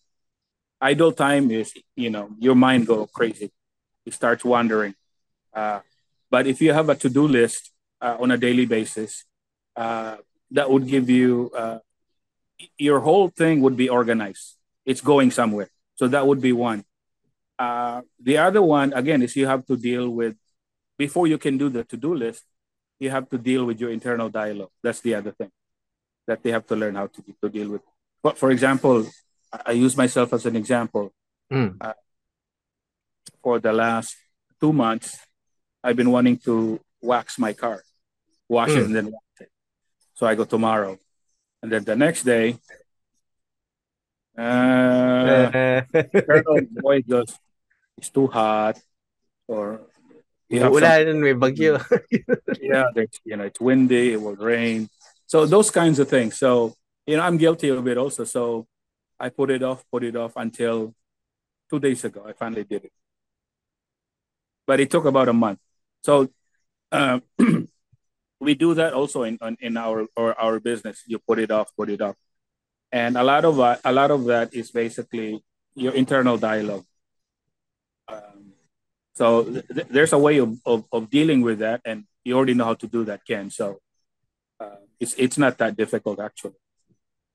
Idle 0.81 1.13
time 1.13 1.51
is, 1.51 1.75
you 1.97 2.11
know, 2.11 2.31
your 2.39 2.55
mind 2.55 2.87
go 2.87 3.07
crazy. 3.07 3.53
It 4.07 4.15
starts 4.15 4.45
wandering. 4.45 4.95
Uh, 5.53 5.81
but 6.33 6.43
if 6.53 6.59
you 6.65 6.73
have 6.79 6.89
a 6.89 6.97
to-do 7.03 7.25
list 7.39 7.63
uh, 8.05 8.17
on 8.23 8.29
a 8.37 8.39
daily 8.47 8.67
basis, 8.77 9.11
uh, 9.83 10.17
that 10.57 10.67
would 10.73 10.87
give 10.95 11.07
you 11.19 11.51
uh, 11.63 11.79
your 12.89 13.01
whole 13.09 13.29
thing 13.41 13.55
would 13.65 13.77
be 13.85 13.89
organized. 14.01 14.47
It's 14.91 15.03
going 15.13 15.31
somewhere. 15.41 15.71
So 15.99 16.05
that 16.15 16.25
would 16.29 16.41
be 16.49 16.53
one. 16.71 16.81
Uh, 17.59 17.99
the 18.29 18.37
other 18.47 18.63
one 18.79 18.89
again 19.01 19.21
is 19.23 19.37
you 19.37 19.47
have 19.55 19.63
to 19.71 19.77
deal 19.89 20.07
with 20.21 20.35
before 21.05 21.27
you 21.33 21.39
can 21.45 21.55
do 21.63 21.69
the 21.77 21.85
to-do 21.91 22.13
list. 22.25 22.43
You 22.99 23.11
have 23.17 23.27
to 23.33 23.39
deal 23.51 23.63
with 23.69 23.79
your 23.83 23.91
internal 23.99 24.29
dialogue. 24.41 24.73
That's 24.85 25.01
the 25.07 25.15
other 25.19 25.33
thing 25.39 25.51
that 26.29 26.39
they 26.43 26.51
have 26.57 26.67
to 26.71 26.77
learn 26.77 26.95
how 27.01 27.09
to, 27.15 27.21
to 27.43 27.49
deal 27.57 27.69
with. 27.75 27.83
But 28.27 28.35
for 28.43 28.51
example, 28.57 28.97
I 29.53 29.59
I 29.71 29.73
use 29.87 29.95
myself 30.05 30.29
as 30.33 30.45
an 30.51 30.57
example 30.63 31.07
Mm. 31.53 31.77
for 33.45 33.57
the 33.67 33.75
last 33.85 34.17
two 34.61 34.73
months, 34.73 35.09
I've 35.83 35.97
been 35.97 36.11
wanting 36.11 36.39
to 36.47 36.81
wax 37.01 37.39
my 37.39 37.53
car, 37.53 37.83
wash 38.49 38.71
it 38.71 38.79
Mm. 38.79 38.85
and 38.87 38.95
then 38.97 39.07
wax 39.07 39.25
it. 39.41 39.51
So 40.15 40.27
I 40.27 40.35
go 40.35 40.45
tomorrow, 40.45 40.99
and 41.63 41.71
then 41.73 41.85
the 41.85 41.97
next 41.97 42.23
day, 42.23 42.57
uh, 44.39 45.83
Boy 46.81 47.03
goes, 47.03 47.37
it's 47.99 48.11
too 48.11 48.27
hot, 48.29 48.79
or 49.47 49.83
you 50.49 50.61
Wala 50.61 50.81
some- 50.81 51.07
nun, 51.07 51.21
may 51.23 51.35
bagyo. 51.35 51.81
yeah, 52.61 52.85
you 53.25 53.37
know, 53.37 53.45
it's 53.45 53.61
windy, 53.61 54.13
it 54.13 54.21
will 54.21 54.37
rain. 54.37 54.89
So 55.27 55.47
those 55.47 55.71
kinds 55.71 55.99
of 55.99 56.09
things. 56.09 56.39
So, 56.39 56.75
you 57.07 57.17
know, 57.17 57.23
I'm 57.25 57.37
guilty 57.39 57.69
of 57.71 57.87
it 57.89 57.97
also. 57.97 58.25
So 58.25 58.67
I 59.19 59.29
put 59.31 59.51
it 59.51 59.63
off, 59.63 59.85
put 59.91 60.05
it 60.05 60.15
off 60.17 60.33
until 60.37 60.95
two 61.71 61.81
days 61.81 62.05
ago. 62.05 62.25
I 62.29 62.33
finally 62.35 62.65
did 62.65 62.85
it. 62.85 62.93
But 64.67 64.81
it 64.81 64.91
took 64.91 65.05
about 65.07 65.29
a 65.29 65.33
month. 65.33 65.59
So 66.03 66.29
uh, 66.91 67.21
we 68.41 68.55
do 68.55 68.75
that 68.75 68.93
also 68.93 69.23
in, 69.23 69.39
in, 69.41 69.57
in 69.61 69.77
our 69.77 70.07
or 70.17 70.39
our 70.39 70.61
business. 70.61 71.03
You 71.07 71.19
put 71.19 71.39
it 71.39 71.51
off, 71.51 71.71
put 71.77 71.89
it 71.91 72.01
off. 72.01 72.17
And 72.91 73.17
a 73.17 73.25
lot 73.25 73.45
of 73.45 73.59
uh, 73.59 73.79
a 73.85 73.93
lot 73.93 74.11
of 74.11 74.25
that 74.27 74.53
is 74.53 74.71
basically 74.71 75.43
your 75.75 75.95
internal 75.95 76.37
dialogue. 76.37 76.85
Um, 78.09 78.53
so 79.15 79.45
th- 79.45 79.65
th- 79.69 79.89
there's 79.89 80.13
a 80.13 80.19
way 80.19 80.39
of, 80.39 80.59
of, 80.67 80.85
of 80.93 81.09
dealing 81.09 81.41
with 81.41 81.61
that, 81.61 81.81
and 81.85 82.05
you 82.25 82.37
already 82.37 82.55
know 82.55 82.65
how 82.67 82.75
to 82.75 82.87
do 82.87 83.05
that, 83.05 83.25
Ken. 83.25 83.49
So 83.49 83.79
uh, 84.61 84.83
it's 85.01 85.15
it's 85.17 85.39
not 85.39 85.57
that 85.59 85.77
difficult 85.77 86.21
actually. 86.21 86.59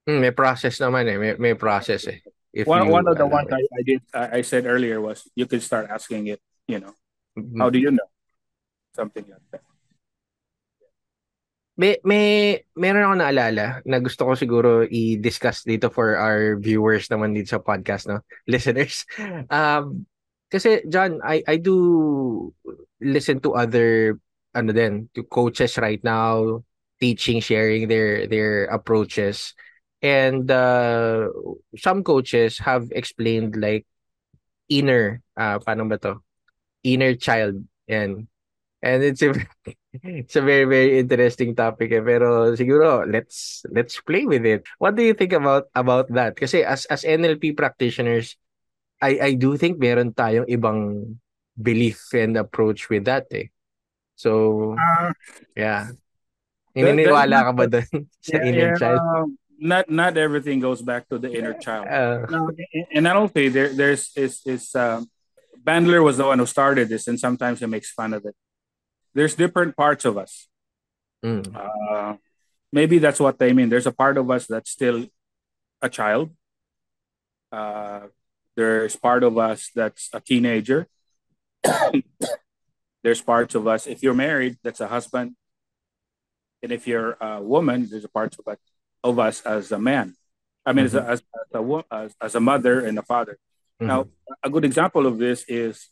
Hmm, 0.05 0.21
may 0.21 0.31
process 0.31 0.77
naman 0.77 1.07
eh. 1.09 1.17
May, 1.17 1.33
may 1.39 1.53
process 1.55 2.05
eh. 2.07 2.19
If 2.53 2.67
One 2.67 2.85
you 2.85 2.91
one 2.93 3.07
of 3.07 3.17
the 3.17 3.25
ones. 3.25 3.49
I, 3.51 3.63
I 3.63 3.81
did 3.81 4.01
I, 4.13 4.25
I 4.37 4.41
said 4.41 4.65
earlier 4.65 5.01
was 5.01 5.25
you 5.35 5.47
could 5.47 5.63
start 5.63 5.87
asking 5.89 6.27
it. 6.27 6.41
You 6.67 6.79
know, 6.83 6.93
Mhm. 7.37 7.57
how 7.57 7.69
do 7.71 7.79
you 7.79 7.91
know 7.91 8.07
something 8.97 9.25
like 9.29 9.45
that? 9.53 9.61
May, 11.77 12.01
may, 12.01 12.65
meron 12.73 13.05
ako 13.05 13.15
naalala 13.21 13.65
na 13.85 14.01
gusto 14.01 14.25
ko 14.25 14.33
siguro 14.33 14.81
i-discuss 14.89 15.61
dito 15.61 15.93
for 15.93 16.17
our 16.17 16.57
viewers 16.57 17.05
naman 17.05 17.37
dito 17.37 17.53
sa 17.53 17.61
podcast, 17.61 18.09
no? 18.09 18.25
Listeners. 18.49 19.05
Um, 19.53 20.09
kasi, 20.49 20.81
John, 20.89 21.21
I, 21.21 21.45
I 21.45 21.61
do 21.61 22.49
listen 22.97 23.37
to 23.45 23.53
other, 23.53 24.17
ano 24.57 24.73
din, 24.73 25.13
to 25.13 25.21
coaches 25.21 25.77
right 25.77 26.01
now, 26.01 26.65
teaching, 26.97 27.45
sharing 27.45 27.85
their, 27.85 28.25
their 28.25 28.65
approaches. 28.73 29.53
And 30.01 30.49
uh, 30.49 31.29
some 31.77 32.01
coaches 32.01 32.57
have 32.65 32.89
explained 32.89 33.53
like 33.53 33.85
inner, 34.65 35.21
uh, 35.37 35.61
paano 35.61 35.85
ba 35.85 36.01
to? 36.09 36.25
Inner 36.81 37.13
child. 37.13 37.61
Yan. 37.85 38.25
And 38.81 39.01
it's 39.01 39.21
a 39.25 39.33
it's 40.03 40.35
a 40.37 40.43
very 40.45 40.65
very 40.65 40.99
interesting 41.01 41.57
topic 41.57 41.89
eh. 41.89 42.03
pero 42.05 42.53
siguro 42.53 43.01
let's 43.09 43.65
let's 43.73 43.97
play 44.01 44.25
with 44.29 44.45
it. 44.45 44.65
What 44.77 44.93
do 44.93 45.01
you 45.01 45.17
think 45.17 45.33
about 45.33 45.69
about 45.73 46.13
that? 46.13 46.37
Kasi 46.37 46.61
as 46.61 46.85
as 46.87 47.01
NLP 47.01 47.57
practitioners, 47.57 48.37
I 49.01 49.17
I 49.19 49.31
do 49.33 49.57
think 49.57 49.81
meron 49.81 50.13
tayong 50.13 50.45
ibang 50.45 51.17
belief 51.57 52.13
and 52.13 52.37
approach 52.37 52.85
with 52.89 53.09
that 53.09 53.25
eh. 53.33 53.49
So, 54.17 54.73
yeah. 55.55 55.93
Naniniwala 56.77 57.49
ka 57.49 57.51
ba 57.53 57.65
doon 57.69 57.89
sa 58.25 58.37
inner 58.41 58.77
child? 58.77 59.01
um, 59.01 59.37
Not 59.57 59.89
not 59.89 60.13
everything 60.21 60.61
goes 60.61 60.85
back 60.85 61.09
to 61.09 61.17
the 61.17 61.33
inner 61.33 61.57
child. 61.57 61.89
Uh, 61.89 62.29
No, 62.29 62.53
and 62.93 63.09
I 63.09 63.13
don't 63.17 63.33
think 63.33 63.57
there 63.57 63.73
there's 63.73 64.13
is 64.13 64.45
is 64.45 64.69
um, 64.77 65.09
Bandler 65.57 66.05
was 66.05 66.21
the 66.21 66.29
one 66.29 66.37
who 66.37 66.45
started 66.45 66.93
this, 66.93 67.09
and 67.09 67.17
sometimes 67.17 67.57
he 67.57 67.65
makes 67.65 67.89
fun 67.89 68.13
of 68.13 68.21
it. 68.29 68.37
There's 69.17 69.33
different 69.33 69.75
parts 69.75 70.05
of 70.05 70.15
us. 70.15 70.47
mm, 71.25 71.41
Uh, 71.49 72.17
maybe 72.71 72.99
that's 72.99 73.19
what 73.19 73.39
they 73.41 73.51
mean. 73.51 73.67
There's 73.69 73.87
a 73.89 73.91
part 74.03 74.15
of 74.21 74.29
us 74.29 74.45
that's 74.45 74.69
still 74.69 75.09
a 75.81 75.89
child. 75.89 76.29
Uh, 77.51 78.13
there's 78.55 78.95
part 78.95 79.23
of 79.23 79.33
us 79.39 79.71
that's 79.73 80.09
a 80.13 80.21
teenager. 80.21 80.85
there's 83.03 83.21
parts 83.21 83.55
of 83.55 83.65
us, 83.67 83.87
if 83.87 84.03
you're 84.03 84.13
married, 84.13 84.57
that's 84.63 84.81
a 84.81 84.87
husband. 84.87 85.35
And 86.61 86.71
if 86.71 86.85
you're 86.85 87.17
a 87.19 87.41
woman, 87.41 87.87
there's 87.89 88.05
a 88.05 88.09
part 88.13 88.35
of, 88.37 88.45
it, 88.53 88.59
of 89.03 89.17
us 89.17 89.41
as 89.41 89.71
a 89.71 89.79
man. 89.79 90.13
I 90.63 90.73
mean, 90.73 90.85
Mhm. 90.85 90.93
as, 90.93 90.95
a, 90.95 91.01
as, 91.13 91.19
as, 91.19 91.49
a, 91.57 91.83
as, 91.91 92.15
as 92.21 92.35
a 92.35 92.39
mother 92.51 92.85
and 92.85 92.99
a 92.99 93.05
father. 93.13 93.39
Mhm. 93.81 93.87
Now, 93.87 93.99
a 94.43 94.49
good 94.49 94.65
example 94.65 95.07
of 95.09 95.17
this 95.17 95.43
is 95.47 95.89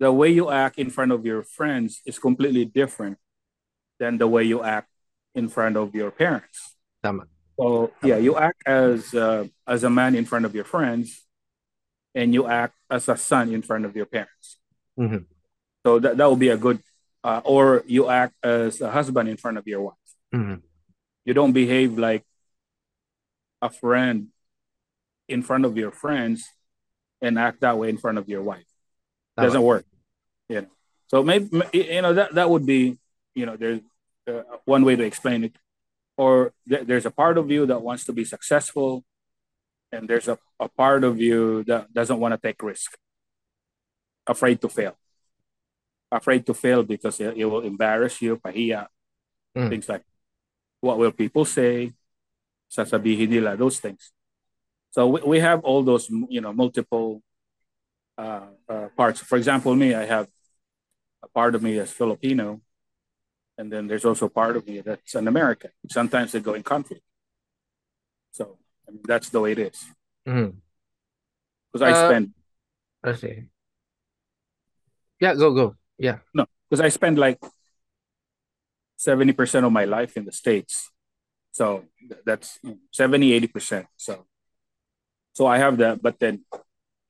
the 0.00 0.10
way 0.10 0.30
you 0.30 0.50
act 0.50 0.78
in 0.78 0.90
front 0.90 1.12
of 1.12 1.24
your 1.24 1.42
friends 1.42 2.00
is 2.06 2.18
completely 2.18 2.64
different 2.64 3.18
than 4.00 4.16
the 4.16 4.26
way 4.26 4.42
you 4.42 4.64
act 4.64 4.88
in 5.34 5.46
front 5.48 5.76
of 5.76 5.94
your 5.94 6.10
parents. 6.10 6.74
Tama. 7.04 7.28
So 7.60 7.92
yeah, 8.02 8.16
you 8.16 8.36
act 8.36 8.62
as 8.66 9.14
uh, 9.14 9.44
as 9.68 9.84
a 9.84 9.90
man 9.90 10.16
in 10.16 10.24
front 10.24 10.46
of 10.46 10.54
your 10.54 10.64
friends, 10.64 11.28
and 12.14 12.32
you 12.32 12.48
act 12.48 12.74
as 12.88 13.08
a 13.08 13.16
son 13.16 13.52
in 13.52 13.60
front 13.60 13.84
of 13.84 13.94
your 13.94 14.06
parents. 14.06 14.58
Mhm. 14.98 15.26
So 15.84 15.98
that 16.00 16.16
that 16.16 16.28
would 16.30 16.40
be 16.40 16.48
a 16.48 16.56
good, 16.56 16.82
uh, 17.22 17.42
or 17.44 17.84
you 17.86 18.08
act 18.08 18.34
as 18.42 18.80
a 18.80 18.90
husband 18.90 19.28
in 19.28 19.36
front 19.36 19.58
of 19.58 19.68
your 19.68 19.82
wife. 19.82 20.10
Mhm. 20.34 20.62
You 21.26 21.34
don't 21.34 21.52
behave 21.52 21.98
like 21.98 22.24
a 23.60 23.68
friend 23.68 24.32
in 25.28 25.42
front 25.42 25.66
of 25.66 25.76
your 25.76 25.92
friends, 25.92 26.48
and 27.20 27.38
act 27.38 27.60
that 27.60 27.76
way 27.76 27.90
in 27.90 27.98
front 27.98 28.16
of 28.16 28.26
your 28.28 28.42
wife. 28.42 28.64
Tama. 29.36 29.46
Doesn't 29.46 29.62
work. 29.62 29.84
You 30.50 30.66
know. 30.66 30.72
So 31.06 31.22
maybe 31.22 31.46
you 31.72 32.02
know 32.02 32.14
that 32.14 32.34
that 32.34 32.50
would 32.50 32.66
be 32.66 32.98
you 33.38 33.46
know 33.46 33.54
there's 33.54 33.80
uh, 34.26 34.42
one 34.66 34.82
way 34.82 34.98
to 34.98 35.04
explain 35.06 35.44
it. 35.46 35.54
Or 36.18 36.52
th- 36.68 36.86
there's 36.86 37.06
a 37.06 37.14
part 37.14 37.38
of 37.38 37.50
you 37.50 37.64
that 37.70 37.80
wants 37.80 38.04
to 38.04 38.12
be 38.12 38.26
successful 38.26 39.06
and 39.92 40.08
there's 40.08 40.28
a, 40.28 40.38
a 40.58 40.68
part 40.68 41.02
of 41.02 41.18
you 41.20 41.64
that 41.64 41.92
doesn't 41.94 42.18
want 42.20 42.34
to 42.34 42.38
take 42.38 42.62
risk. 42.62 42.98
Afraid 44.26 44.60
to 44.60 44.68
fail. 44.68 44.98
Afraid 46.12 46.44
to 46.46 46.54
fail 46.54 46.82
because 46.82 47.20
it, 47.20 47.36
it 47.38 47.44
will 47.46 47.62
embarrass 47.62 48.20
you 48.20 48.36
pahiya 48.36 48.86
Mm. 49.50 49.68
things 49.68 49.88
like 49.88 50.04
what 50.78 50.96
will 50.96 51.10
people 51.10 51.44
say? 51.44 51.90
Sasabihin 52.70 53.28
nila 53.28 53.56
those 53.58 53.80
things. 53.82 54.12
So 54.94 55.08
we, 55.08 55.20
we 55.26 55.38
have 55.40 55.66
all 55.66 55.82
those 55.82 56.06
you 56.30 56.40
know 56.40 56.52
multiple 56.52 57.18
uh, 58.16 58.46
uh, 58.68 58.88
parts. 58.94 59.18
For 59.26 59.34
example 59.34 59.74
me 59.74 59.90
i 59.94 60.06
have 60.06 60.28
a 61.22 61.28
part 61.28 61.54
of 61.54 61.62
me 61.62 61.78
as 61.78 61.90
filipino 61.92 62.60
and 63.58 63.70
then 63.72 63.86
there's 63.86 64.04
also 64.04 64.28
part 64.28 64.56
of 64.56 64.66
me 64.66 64.80
that's 64.80 65.14
an 65.14 65.28
American. 65.28 65.70
Sometimes 65.90 66.32
they 66.32 66.40
go 66.40 66.54
in 66.54 66.62
conflict. 66.62 67.02
So 68.32 68.56
I 68.88 68.92
mean, 68.92 69.02
that's 69.04 69.28
the 69.28 69.40
way 69.40 69.52
it 69.52 69.58
is. 69.58 69.84
Because 71.72 71.82
I 71.82 71.92
Uh, 71.92 72.08
spend 72.08 72.34
I 73.04 73.12
see. 73.14 73.44
Yeah, 75.20 75.34
go 75.34 75.52
go. 75.52 75.76
Yeah. 75.98 76.18
no, 76.32 76.46
because 76.68 76.80
I 76.80 76.88
spend 76.88 77.18
like 77.18 77.38
seventy 78.96 79.32
percent 79.32 79.66
of 79.66 79.72
my 79.72 79.84
life 79.84 80.16
in 80.16 80.24
the 80.24 80.32
states. 80.32 80.90
So 81.52 81.84
that's 82.24 82.58
70, 82.92 83.32
80 83.32 83.46
percent. 83.48 83.86
So 83.96 84.26
so 85.32 85.46
I 85.46 85.58
have 85.58 85.76
that, 85.78 86.00
but 86.00 86.18
then 86.18 86.44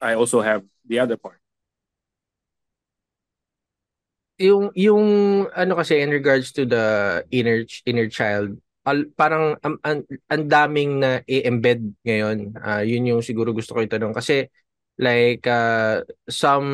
I 0.01 0.15
also 0.15 0.41
have 0.41 0.65
the 0.87 0.99
other 0.99 1.17
part. 1.17 1.40
Yung 4.41 4.73
yung 4.73 5.07
ano 5.53 5.73
kasi 5.77 6.01
in 6.01 6.09
regards 6.09 6.49
to 6.57 6.65
the 6.65 7.21
inner 7.29 7.61
inner 7.85 8.09
child, 8.09 8.57
al, 8.89 9.05
parang 9.13 9.61
ang 9.61 9.77
ang 9.85 10.01
ang 10.33 10.45
daming 10.49 10.97
na 11.05 11.21
i-embed 11.29 11.93
ngayon. 12.09 12.57
Ah, 12.65 12.81
yun 12.81 13.05
yung 13.05 13.21
siguro 13.21 13.53
gusto 13.53 13.77
ko 13.77 13.85
itanong. 13.85 14.17
Kasi 14.17 14.49
like 14.97 15.45
uh, 15.45 16.01
some 16.29 16.69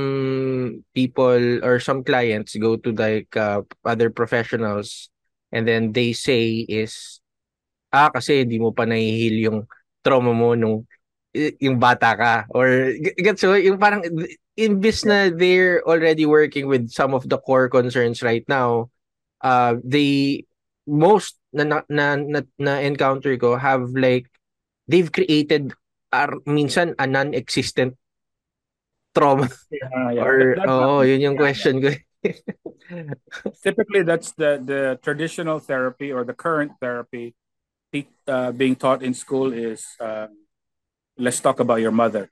people 0.95 1.63
or 1.67 1.79
some 1.83 2.03
clients 2.07 2.55
go 2.59 2.79
to 2.79 2.95
like 2.95 3.31
uh, 3.35 3.63
other 3.87 4.11
professionals 4.11 5.11
and 5.55 5.67
then 5.67 5.91
they 5.95 6.11
say 6.15 6.67
is 6.67 7.23
ah 7.95 8.11
kasi 8.11 8.43
hindi 8.43 8.59
mo 8.59 8.75
pa 8.75 8.83
nahihil 8.87 9.37
yung 9.51 9.59
trauma 10.03 10.31
mo 10.35 10.55
nung 10.55 10.87
yung 11.61 11.77
bata 11.77 12.15
ka. 12.17 12.35
Or 12.55 12.67
gets 13.19 13.45
mo? 13.45 13.59
Yung 13.59 13.77
parang 13.77 14.03
imbis 14.57 15.05
na 15.05 15.29
they're 15.33 15.85
already 15.87 16.25
working 16.27 16.67
with 16.67 16.91
some 16.91 17.15
of 17.15 17.29
the 17.29 17.39
core 17.39 17.69
concerns 17.69 18.23
right 18.23 18.45
now 18.49 18.89
uh 19.45 19.77
they 19.85 20.45
most 20.87 21.37
na 21.53 21.65
na 21.65 22.17
na, 22.17 22.41
na, 22.59 22.79
encounter 22.81 23.37
ko 23.37 23.57
have 23.57 23.91
like 23.93 24.29
they've 24.89 25.11
created 25.13 25.73
are 26.13 26.39
minsan 26.47 26.95
a 26.99 27.07
non-existent 27.07 27.95
trauma. 29.15 29.49
Yeah, 29.71 30.23
or 30.25 30.55
That- 30.57 30.69
that 30.69 30.69
oh 30.71 31.01
yun 31.03 31.21
yung 31.21 31.37
Yeah, 31.37 31.53
question 31.53 31.83
ko. 31.83 31.91
Typically, 33.65 34.03
that's 34.03 34.33
the 34.39 34.63
the 34.63 34.99
traditional 35.03 35.59
therapy 35.59 36.13
or 36.13 36.23
the 36.25 36.35
current 36.35 36.73
therapy 36.81 37.35
uh, 38.29 38.53
being 38.53 38.77
taught 38.77 39.03
in 39.03 39.15
school 39.15 39.53
is 39.53 39.85
um, 40.01 40.29
let's 41.19 41.41
talk 41.41 41.61
about 41.61 41.81
your 41.81 41.93
mother. 41.93 42.31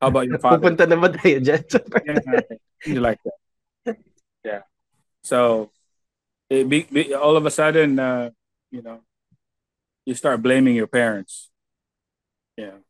How 0.00 0.08
about 0.08 0.26
your 0.26 0.38
father? 0.38 0.56
pupunta 0.58 0.88
na 0.88 0.96
ba 0.96 1.08
tayo 1.12 1.36
dyan 1.40 1.62
yeah, 2.06 2.40
things 2.80 3.00
like 3.00 3.20
that. 3.24 3.38
Yeah. 4.44 4.62
So, 5.22 5.70
it 6.48 6.68
be, 6.68 6.86
be, 6.88 7.12
all 7.12 7.36
of 7.36 7.44
a 7.44 7.50
sudden, 7.50 7.98
uh, 7.98 8.30
you 8.70 8.80
know, 8.80 9.00
you 10.06 10.14
start 10.14 10.40
blaming 10.40 10.76
your 10.76 10.86
parents. 10.86 11.50
Yeah. 12.56 12.80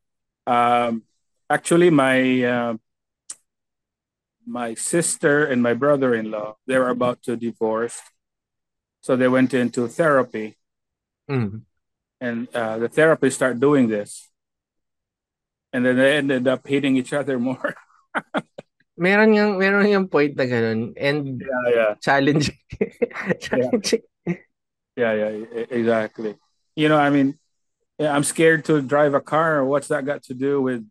Um, 0.46 1.02
actually, 1.50 1.90
my 1.90 2.44
uh, 2.44 2.74
my 4.46 4.74
sister 4.74 5.42
and 5.44 5.58
my 5.58 5.74
brother-in-law 5.74 6.54
they 6.70 6.78
were 6.78 6.90
about 6.90 7.22
to 7.26 7.34
divorce, 7.34 7.98
so 9.00 9.16
they 9.16 9.26
went 9.26 9.54
into 9.54 9.88
therapy, 9.88 10.54
Mm. 11.26 11.66
and 12.22 12.46
uh, 12.54 12.78
the 12.78 12.86
therapist 12.86 13.34
started 13.42 13.58
doing 13.58 13.90
this, 13.90 14.30
and 15.72 15.84
then 15.84 15.96
they 15.96 16.16
ended 16.16 16.48
up 16.48 16.66
hating 16.66 16.96
each 16.96 17.12
other 17.12 17.38
more. 17.38 17.74
meron 18.96 19.34
yung 19.34 19.58
meron 19.58 19.88
yung 19.92 20.08
point 20.08 20.32
na 20.40 20.48
ganun 20.48 20.96
and 20.96 21.44
yeah, 21.44 21.68
yeah. 21.68 21.92
challenging 22.00 22.56
challenging 23.44 24.00
Yeah, 24.96 25.12
yeah, 25.12 25.30
e- 25.30 25.66
exactly. 25.70 26.36
You 26.74 26.88
know, 26.88 26.96
I 26.96 27.10
mean, 27.10 27.38
I'm 28.00 28.24
scared 28.24 28.64
to 28.66 28.80
drive 28.80 29.14
a 29.14 29.20
car. 29.20 29.64
What's 29.64 29.88
that 29.88 30.06
got 30.06 30.22
to 30.24 30.34
do 30.34 30.60
with 30.62 30.88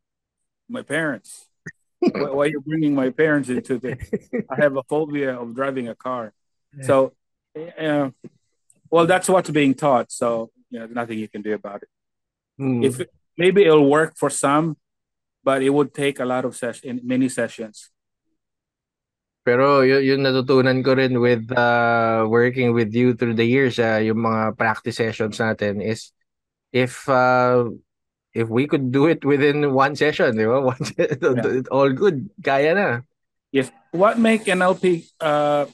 my 0.70 0.84
parents? 0.84 1.48
why, 2.00 2.30
why 2.30 2.46
are 2.46 2.48
you 2.48 2.62
bringing 2.62 2.94
my 2.94 3.10
parents 3.10 3.50
into 3.50 3.80
this? 3.80 3.98
I 4.50 4.62
have 4.62 4.78
a 4.78 4.84
phobia 4.84 5.36
of 5.36 5.56
driving 5.56 5.90
a 5.90 5.96
car. 5.96 6.34
So, 6.82 7.14
uh, 7.56 8.10
well, 8.92 9.08
that's 9.08 9.30
what's 9.30 9.50
being 9.50 9.74
taught. 9.74 10.12
So, 10.12 10.52
you 10.70 10.80
know, 10.80 10.86
there's 10.86 10.96
nothing 10.96 11.18
you 11.18 11.30
can 11.30 11.42
do 11.42 11.54
about 11.54 11.84
it. 11.84 11.90
Mm. 12.60 12.86
If 12.86 13.02
maybe 13.38 13.64
it'll 13.64 13.90
work 13.90 14.16
for 14.18 14.30
some, 14.30 14.78
but 15.44 15.62
it 15.62 15.70
would 15.70 15.94
take 15.94 16.20
a 16.20 16.26
lot 16.26 16.46
of 16.46 16.56
session, 16.56 17.00
many 17.04 17.30
sessions. 17.30 17.92
Pero 19.46 19.86
yun, 19.86 20.02
yung 20.02 20.22
natutunan 20.26 20.82
ko 20.82 20.98
rin 20.98 21.22
with 21.22 21.46
uh, 21.54 22.26
working 22.26 22.74
with 22.74 22.90
you 22.98 23.14
through 23.14 23.38
the 23.38 23.46
years, 23.46 23.78
uh, 23.78 24.02
yung 24.02 24.26
mga 24.26 24.58
practice 24.58 24.98
sessions 24.98 25.38
natin 25.38 25.86
is 25.86 26.10
if 26.74 27.06
uh, 27.06 27.70
if 28.34 28.50
we 28.50 28.66
could 28.66 28.90
do 28.92 29.06
it 29.06 29.22
within 29.24 29.70
one 29.70 29.94
session, 29.94 30.34
di 30.34 30.50
ba? 30.50 30.60
One, 30.74 30.82
Yeah. 30.98 31.62
all 31.70 31.94
good, 31.94 32.26
kaya 32.42 32.74
na. 32.74 32.90
Yes. 33.54 33.70
What 33.94 34.18
make 34.18 34.50
NLP 34.50 35.06
uh, 35.22 35.70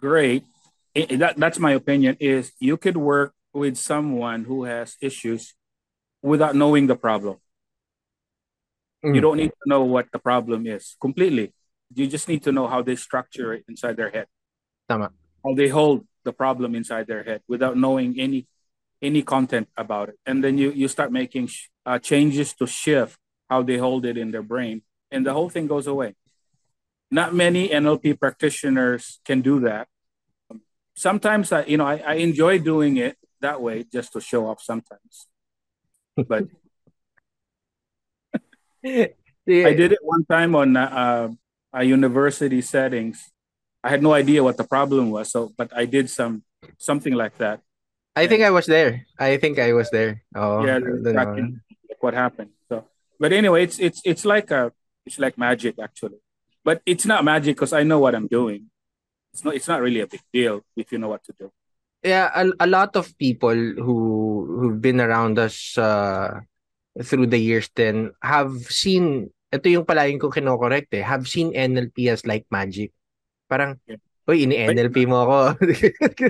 great? 0.00 0.42
i- 0.96 1.06
i- 1.10 1.16
that, 1.20 1.36
that's 1.36 1.58
my 1.60 1.72
opinion. 1.76 2.16
Is 2.18 2.52
you 2.58 2.80
could 2.80 2.96
work 2.96 3.34
with 3.52 3.76
someone 3.76 4.48
who 4.48 4.64
has 4.64 4.96
issues 5.04 5.52
without 6.24 6.56
knowing 6.56 6.86
the 6.86 6.96
problem. 6.96 7.36
Mm. 9.04 9.14
You 9.14 9.20
don't 9.20 9.36
need 9.36 9.50
to 9.50 9.66
know 9.66 9.84
what 9.84 10.10
the 10.10 10.18
problem 10.18 10.66
is 10.66 10.96
completely. 10.98 11.52
You 11.94 12.06
just 12.06 12.28
need 12.28 12.42
to 12.44 12.52
know 12.52 12.66
how 12.66 12.80
they 12.80 12.96
structure 12.96 13.52
it 13.52 13.64
inside 13.68 13.96
their 13.96 14.10
head, 14.10 14.26
Tama. 14.88 15.12
how 15.44 15.54
they 15.54 15.68
hold 15.68 16.06
the 16.24 16.32
problem 16.32 16.74
inside 16.74 17.06
their 17.06 17.22
head 17.22 17.42
without 17.46 17.76
knowing 17.76 18.18
any 18.18 18.48
any 19.02 19.20
content 19.20 19.68
about 19.76 20.08
it. 20.08 20.18
And 20.24 20.42
then 20.42 20.56
you 20.56 20.70
you 20.72 20.88
start 20.88 21.12
making 21.12 21.48
sh- 21.48 21.68
uh, 21.84 21.98
changes 21.98 22.54
to 22.54 22.66
shift 22.66 23.18
how 23.50 23.62
they 23.62 23.76
hold 23.76 24.06
it 24.06 24.16
in 24.16 24.30
their 24.30 24.42
brain, 24.42 24.80
and 25.10 25.26
the 25.26 25.34
whole 25.34 25.50
thing 25.50 25.66
goes 25.66 25.86
away. 25.86 26.16
Not 27.10 27.34
many 27.34 27.68
NLP 27.68 28.18
practitioners 28.18 29.20
can 29.26 29.42
do 29.42 29.60
that. 29.60 29.88
Sometimes 30.96 31.52
I, 31.52 31.64
you 31.64 31.76
know, 31.76 31.86
I, 31.86 31.96
I 31.98 32.14
enjoy 32.14 32.58
doing 32.58 32.96
it 32.96 33.18
that 33.42 33.60
way 33.60 33.84
just 33.84 34.14
to 34.14 34.20
show 34.20 34.48
off. 34.48 34.62
Sometimes, 34.62 35.28
but 36.16 36.44
I 38.84 39.12
did 39.46 39.92
it 39.92 39.98
one 40.02 40.24
time 40.24 40.54
on 40.54 40.76
uh, 40.76 41.28
a 41.72 41.84
university 41.84 42.60
settings. 42.60 43.30
I 43.82 43.90
had 43.90 44.02
no 44.02 44.12
idea 44.12 44.42
what 44.42 44.56
the 44.56 44.64
problem 44.64 45.10
was, 45.10 45.30
so 45.30 45.52
but 45.56 45.70
I 45.76 45.84
did 45.86 46.08
some 46.10 46.42
something 46.78 47.14
like 47.14 47.36
that. 47.38 47.60
I 48.16 48.26
think 48.26 48.42
I 48.42 48.50
was 48.50 48.66
there. 48.66 49.06
I 49.18 49.36
think 49.36 49.58
I 49.58 49.72
was 49.72 49.90
there. 49.90 50.22
Oh, 50.34 50.64
yeah, 50.64 50.76
I 50.76 50.80
don't 50.80 51.02
back 51.02 51.28
know. 51.28 51.34
in- 51.34 51.60
like 51.90 52.02
what 52.02 52.14
happened. 52.14 52.50
So, 52.68 52.84
but 53.18 53.32
anyway, 53.32 53.64
it's 53.64 53.78
it's 53.78 54.00
it's 54.04 54.24
like 54.24 54.50
a 54.50 54.72
it's 55.04 55.18
like 55.18 55.36
magic 55.36 55.78
actually, 55.78 56.18
but 56.64 56.80
it's 56.86 57.04
not 57.04 57.24
magic 57.24 57.56
because 57.56 57.72
I 57.72 57.82
know 57.82 57.98
what 57.98 58.14
I'm 58.14 58.28
doing. 58.28 58.70
it's 59.32 59.44
not 59.44 59.54
it's 59.54 59.68
not 59.68 59.82
really 59.82 60.00
a 60.00 60.06
big 60.06 60.22
deal 60.32 60.62
if 60.76 60.92
you 60.92 60.98
know 60.98 61.08
what 61.08 61.24
to 61.24 61.34
do. 61.38 61.52
Yeah, 62.04 62.28
a, 62.36 62.52
a 62.60 62.68
lot 62.68 63.00
of 63.00 63.16
people 63.16 63.56
who 63.56 63.96
who've 64.44 64.80
been 64.80 65.00
around 65.00 65.40
us 65.40 65.80
uh, 65.80 66.44
through 67.00 67.32
the 67.32 67.40
years 67.40 67.72
then 67.72 68.12
have 68.20 68.52
seen 68.68 69.32
ito 69.48 69.66
yung 69.72 69.88
palaging 69.88 70.20
ko 70.20 70.28
kinokorrect 70.28 70.92
eh, 70.92 71.00
have 71.00 71.24
seen 71.24 71.56
NLP 71.56 72.12
as 72.12 72.28
like 72.28 72.44
magic. 72.52 72.92
Parang. 73.48 73.80
Uy, 74.24 74.48
ini-NLP 74.48 75.04
mo 75.04 75.20
ako. 75.20 75.36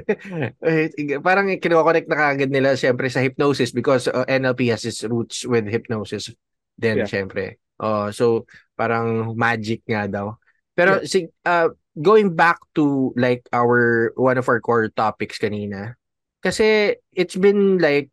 Parang 1.27 1.47
kinokorrect 1.63 2.11
na 2.11 2.19
kagad 2.19 2.51
nila 2.51 2.75
siyempre 2.75 3.07
sa 3.07 3.23
hypnosis 3.23 3.71
because 3.71 4.11
uh, 4.11 4.27
NLP 4.27 4.75
has 4.75 4.83
its 4.83 5.07
roots 5.07 5.47
with 5.47 5.71
hypnosis 5.71 6.35
then 6.75 7.03
yeah. 7.03 7.09
siyempre. 7.09 7.63
Uh, 7.79 8.11
so, 8.11 8.51
parang 8.75 9.39
magic 9.39 9.87
nga 9.87 10.11
daw. 10.11 10.35
Pero 10.75 11.01
yeah. 11.01 11.07
si, 11.07 11.19
uh, 11.47 11.71
going 12.03 12.35
back 12.35 12.59
to 12.75 13.15
like 13.15 13.47
our 13.55 14.13
one 14.19 14.39
of 14.39 14.51
our 14.51 14.59
core 14.59 14.91
topics 14.91 15.39
kanina 15.39 15.95
kasi 16.43 16.99
it's 17.15 17.39
been 17.39 17.79
like 17.79 18.11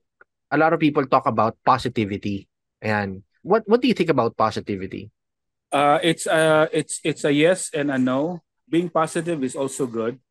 a 0.53 0.57
lot 0.57 0.73
of 0.73 0.79
people 0.79 1.05
talk 1.05 1.25
about 1.25 1.57
positivity. 1.65 2.47
And 2.81 3.25
what 3.41 3.65
what 3.65 3.81
do 3.81 3.89
you 3.89 3.97
think 3.97 4.09
about 4.09 4.37
positivity? 4.37 5.09
Uh 5.73 5.97
it's 6.03 6.27
uh 6.27 6.67
it's 6.69 7.01
it's 7.01 7.25
a 7.25 7.33
yes 7.33 7.69
and 7.73 7.89
a 7.89 7.97
no. 7.97 8.45
Being 8.71 8.87
positive 8.87 9.43
is 9.43 9.57
also 9.57 9.83
good 9.83 10.21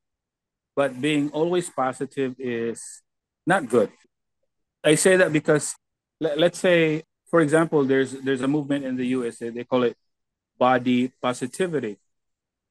but 0.81 0.97
being 0.97 1.29
always 1.31 1.69
positive 1.69 2.35
is 2.39 3.03
not 3.47 3.69
good. 3.69 3.91
I 4.83 4.95
say 4.95 5.17
that 5.17 5.33
because 5.33 5.75
let, 6.21 6.39
let's 6.39 6.59
say 6.59 7.05
for 7.29 7.41
example 7.41 7.85
there's 7.85 8.13
there's 8.25 8.41
a 8.41 8.49
movement 8.49 8.85
in 8.85 8.97
the 8.97 9.05
usa 9.05 9.51
they 9.51 9.65
call 9.65 9.85
it 9.85 9.97
body 10.57 11.13
positivity 11.21 12.01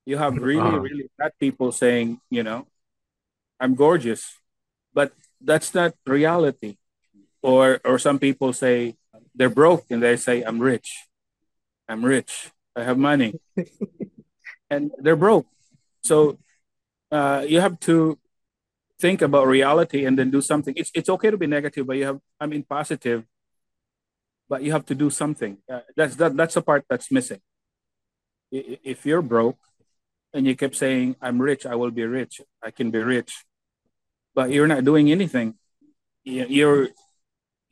you 0.10 0.18
have 0.18 0.36
really, 0.38 0.62
uh-huh. 0.62 0.80
really 0.80 1.08
fat 1.18 1.38
people 1.40 1.72
saying, 1.72 2.20
you 2.32 2.42
know, 2.42 2.66
I'm 3.60 3.76
gorgeous, 3.76 4.40
but 4.92 5.14
that's 5.40 5.76
not 5.76 5.94
reality. 6.08 6.78
Or 7.44 7.80
or 7.86 8.00
some 8.00 8.18
people 8.18 8.52
say 8.52 8.98
they're 9.36 9.54
broke 9.62 9.86
and 9.92 10.02
they 10.02 10.18
say 10.18 10.42
I'm 10.42 10.60
rich. 10.60 11.06
I'm 11.88 12.04
rich. 12.04 12.50
I 12.76 12.84
have 12.90 12.98
money. 12.98 13.40
and 14.74 14.92
they're 14.98 15.22
broke. 15.28 15.46
So 16.04 16.40
uh, 17.12 17.46
you 17.48 17.62
have 17.62 17.80
to 17.82 18.18
think 19.00 19.22
about 19.22 19.46
reality 19.46 20.06
and 20.06 20.18
then 20.18 20.32
do 20.32 20.42
something. 20.42 20.74
It's 20.76 20.92
it's 20.96 21.10
okay 21.10 21.30
to 21.30 21.38
be 21.38 21.48
negative, 21.48 21.86
but 21.86 21.98
you 21.98 22.06
have 22.06 22.20
I 22.42 22.48
mean 22.48 22.64
positive, 22.64 23.24
but 24.50 24.64
you 24.64 24.72
have 24.72 24.88
to 24.88 24.96
do 24.96 25.10
something. 25.12 25.60
Uh, 25.72 25.86
that's 25.96 26.16
that 26.16 26.36
that's 26.36 26.56
the 26.56 26.64
part 26.64 26.84
that's 26.90 27.12
missing. 27.12 27.42
If 28.52 29.06
you're 29.06 29.22
broke, 29.22 29.69
and 30.34 30.46
you 30.46 30.56
kept 30.56 30.76
saying, 30.76 31.16
I'm 31.22 31.42
rich, 31.42 31.66
I 31.66 31.76
will 31.76 31.92
be 31.92 32.04
rich, 32.04 32.42
I 32.64 32.72
can 32.72 32.92
be 32.92 33.00
rich. 33.00 33.46
But 34.36 34.52
you're 34.52 34.68
not 34.68 34.84
doing 34.84 35.12
anything. 35.12 35.56
You're 36.24 36.90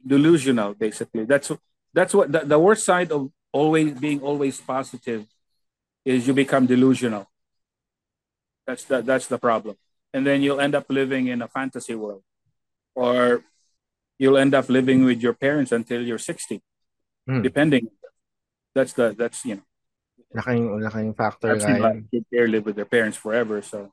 delusional, 0.06 0.74
basically. 0.74 1.26
That's 1.26 1.52
that's 1.94 2.14
what 2.14 2.32
the, 2.32 2.40
the 2.40 2.60
worst 2.60 2.86
side 2.86 3.12
of 3.12 3.30
always 3.52 3.94
being 3.94 4.22
always 4.22 4.60
positive 4.60 5.26
is 6.06 6.28
you 6.28 6.34
become 6.34 6.66
delusional. 6.66 7.28
That's 8.66 8.84
the, 8.84 9.02
that's 9.02 9.28
the 9.28 9.38
problem. 9.38 9.76
And 10.14 10.26
then 10.26 10.42
you'll 10.42 10.60
end 10.60 10.76
up 10.76 10.86
living 10.90 11.28
in 11.28 11.42
a 11.42 11.48
fantasy 11.48 11.96
world. 11.96 12.24
Or 12.96 13.44
you'll 14.18 14.38
end 14.38 14.54
up 14.54 14.70
living 14.70 15.04
with 15.06 15.22
your 15.22 15.34
parents 15.34 15.72
until 15.72 16.02
you're 16.02 16.18
60. 16.18 16.62
Hmm. 17.28 17.42
Depending. 17.42 17.90
That's 18.74 18.94
the 18.94 19.16
that's 19.18 19.44
you 19.44 19.56
know 19.56 19.67
Laking, 20.34 20.84
laking 20.84 21.14
factor 21.16 21.56
seen 21.60 21.80
like 21.80 22.12
kids 22.12 22.28
there 22.32 22.48
live 22.48 22.66
with 22.68 22.76
their 22.76 22.90
parents 22.90 23.16
forever, 23.16 23.62
so 23.64 23.92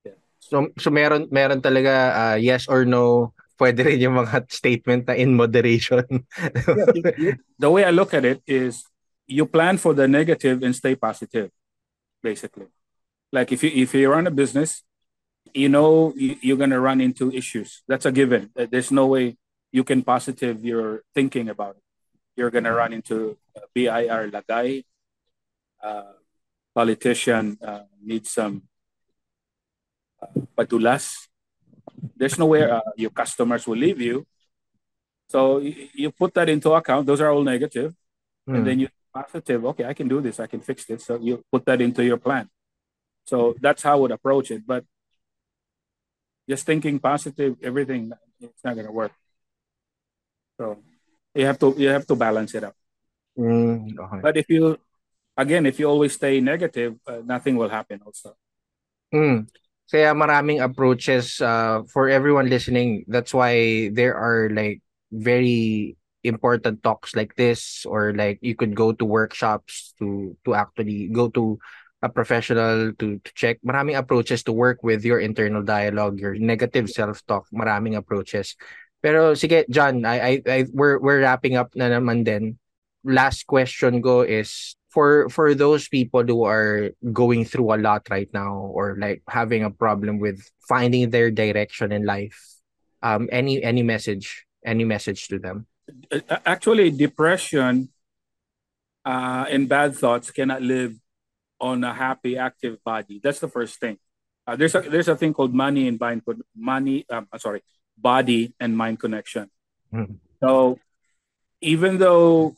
yeah. 0.00 0.16
So 0.40 0.72
so 0.80 0.88
meron 0.88 1.28
meron 1.28 1.60
talaga 1.60 1.94
uh, 2.16 2.38
yes 2.40 2.66
or 2.72 2.88
no 2.88 3.36
pwede 3.60 3.84
rin 3.84 4.00
yung 4.00 4.16
mga 4.18 4.50
statement 4.50 5.06
na 5.06 5.14
in 5.14 5.36
moderation. 5.36 6.02
yeah, 7.20 7.36
the 7.60 7.70
way 7.70 7.84
I 7.84 7.92
look 7.92 8.10
at 8.16 8.24
it 8.24 8.40
is 8.48 8.82
you 9.28 9.46
plan 9.46 9.78
for 9.78 9.94
the 9.94 10.08
negative 10.08 10.62
and 10.62 10.74
stay 10.74 10.96
positive, 10.96 11.50
basically. 12.22 12.66
Like 13.30 13.52
if 13.52 13.62
you 13.62 13.70
if 13.70 13.94
you 13.94 14.10
run 14.10 14.26
a 14.26 14.34
business, 14.34 14.82
you 15.54 15.68
know 15.68 16.12
you're 16.16 16.58
gonna 16.58 16.80
run 16.80 17.00
into 17.00 17.32
issues. 17.32 17.82
That's 17.88 18.04
a 18.04 18.12
given. 18.12 18.50
There's 18.54 18.90
no 18.90 19.06
way 19.06 19.36
you 19.70 19.84
can 19.84 20.02
positive 20.02 20.64
your 20.64 21.02
thinking 21.14 21.48
about 21.48 21.76
it. 21.76 21.84
You're 22.36 22.50
gonna 22.50 22.74
run 22.74 22.92
into 22.92 23.38
BIR 23.74 24.28
lagay, 24.34 24.84
uh, 25.82 26.12
politician 26.74 27.58
uh, 27.62 27.84
needs 28.02 28.30
some 28.30 28.62
uh, 30.22 30.40
padulas. 30.56 31.28
There's 32.16 32.38
nowhere 32.38 32.74
uh, 32.74 32.90
your 32.96 33.10
customers 33.10 33.66
will 33.66 33.76
leave 33.76 34.00
you. 34.00 34.26
So 35.28 35.58
you, 35.58 35.88
you 35.94 36.10
put 36.10 36.34
that 36.34 36.48
into 36.48 36.72
account. 36.72 37.06
Those 37.06 37.20
are 37.20 37.30
all 37.30 37.42
negative. 37.42 37.94
Mm. 38.48 38.56
And 38.56 38.66
then 38.66 38.80
you 38.80 38.88
positive, 39.12 39.64
okay, 39.66 39.84
I 39.84 39.94
can 39.94 40.08
do 40.08 40.20
this. 40.20 40.40
I 40.40 40.46
can 40.46 40.60
fix 40.60 40.86
this. 40.86 41.04
So 41.04 41.18
you 41.18 41.44
put 41.52 41.64
that 41.66 41.80
into 41.80 42.04
your 42.04 42.16
plan. 42.16 42.48
So 43.24 43.54
that's 43.60 43.82
how 43.82 43.92
I 43.92 43.96
would 43.96 44.10
approach 44.10 44.50
it. 44.50 44.66
But 44.66 44.84
just 46.48 46.66
thinking 46.66 46.98
positive, 46.98 47.56
everything, 47.62 48.12
it's 48.40 48.64
not 48.64 48.74
going 48.74 48.86
to 48.86 48.92
work. 48.92 49.12
So 50.58 50.78
you 51.34 51.46
have 51.46 51.58
to 51.60 51.74
you 51.78 51.88
have 51.88 52.06
to 52.06 52.16
balance 52.16 52.54
it 52.54 52.64
out. 52.64 52.74
Mm, 53.38 53.98
okay. 53.98 54.20
But 54.20 54.36
if 54.36 54.48
you 54.48 54.76
again, 55.36 55.66
if 55.66 55.78
you 55.78 55.88
always 55.88 56.14
stay 56.14 56.40
negative, 56.40 56.96
uh, 57.06 57.20
nothing 57.24 57.56
will 57.56 57.68
happen 57.68 58.00
also. 58.04 58.36
Mm. 59.14 59.48
Kaya 59.92 60.16
maraming 60.16 60.64
approaches 60.64 61.40
uh, 61.40 61.84
for 61.84 62.08
everyone 62.08 62.48
listening. 62.48 63.04
That's 63.08 63.34
why 63.34 63.88
there 63.92 64.16
are 64.16 64.48
like 64.48 64.80
very 65.12 65.96
important 66.24 66.82
talks 66.82 67.14
like 67.14 67.34
this 67.36 67.84
or 67.84 68.14
like 68.14 68.38
you 68.40 68.54
could 68.54 68.74
go 68.74 68.92
to 68.94 69.04
workshops 69.04 69.92
to 69.98 70.32
to 70.46 70.54
actually 70.54 71.10
go 71.10 71.28
to 71.28 71.58
a 72.02 72.08
professional 72.08 72.94
to, 72.94 73.18
to 73.22 73.30
check 73.34 73.58
maraming 73.66 73.98
approaches 73.98 74.42
to 74.42 74.54
work 74.54 74.82
with 74.82 75.04
your 75.04 75.18
internal 75.18 75.62
dialogue 75.62 76.18
your 76.18 76.34
negative 76.38 76.88
self-talk 76.88 77.46
maraming 77.50 77.98
approaches 77.98 78.54
pero 79.02 79.34
sige 79.34 79.66
John 79.66 80.06
I 80.06 80.16
I, 80.18 80.32
I 80.46 80.58
we're 80.70 81.02
we're 81.02 81.26
wrapping 81.26 81.58
up 81.58 81.74
na 81.74 81.90
naman 81.90 82.22
din 82.22 82.54
last 83.02 83.50
question 83.50 83.98
go 83.98 84.22
is 84.22 84.78
for 84.92 85.28
for 85.32 85.56
those 85.56 85.88
people 85.88 86.22
who 86.22 86.44
are 86.44 86.92
going 87.12 87.48
through 87.48 87.72
a 87.72 87.80
lot 87.80 88.04
right 88.12 88.28
now 88.32 88.68
or 88.76 88.96
like 89.00 89.24
having 89.28 89.64
a 89.64 89.72
problem 89.72 90.20
with 90.20 90.44
finding 90.68 91.08
their 91.08 91.30
direction 91.32 91.92
in 91.92 92.04
life 92.04 92.36
um 93.00 93.28
any 93.32 93.64
any 93.64 93.82
message 93.82 94.44
any 94.64 94.84
message 94.84 95.28
to 95.28 95.38
them? 95.38 95.66
Actually 96.46 96.90
depression 96.90 97.88
uh, 99.04 99.44
and 99.50 99.68
bad 99.68 99.96
thoughts 99.96 100.30
cannot 100.30 100.62
live 100.62 100.94
on 101.60 101.82
a 101.84 101.92
happy 101.92 102.36
active 102.36 102.82
body. 102.84 103.20
That's 103.22 103.40
the 103.40 103.48
first 103.48 103.78
thing. 103.80 103.98
Uh, 104.46 104.56
there's 104.56 104.74
a 104.74 104.80
there's 104.82 105.08
a 105.08 105.16
thing 105.16 105.32
called 105.32 105.54
money 105.54 105.86
and 105.86 105.98
mind 105.98 106.22
money 106.54 107.06
um, 107.10 107.28
sorry 107.38 107.62
body 107.96 108.54
and 108.58 108.76
mind 108.76 108.98
connection. 108.98 109.50
Mm-hmm. 109.92 110.14
so 110.40 110.78
even 111.60 111.98
though 111.98 112.56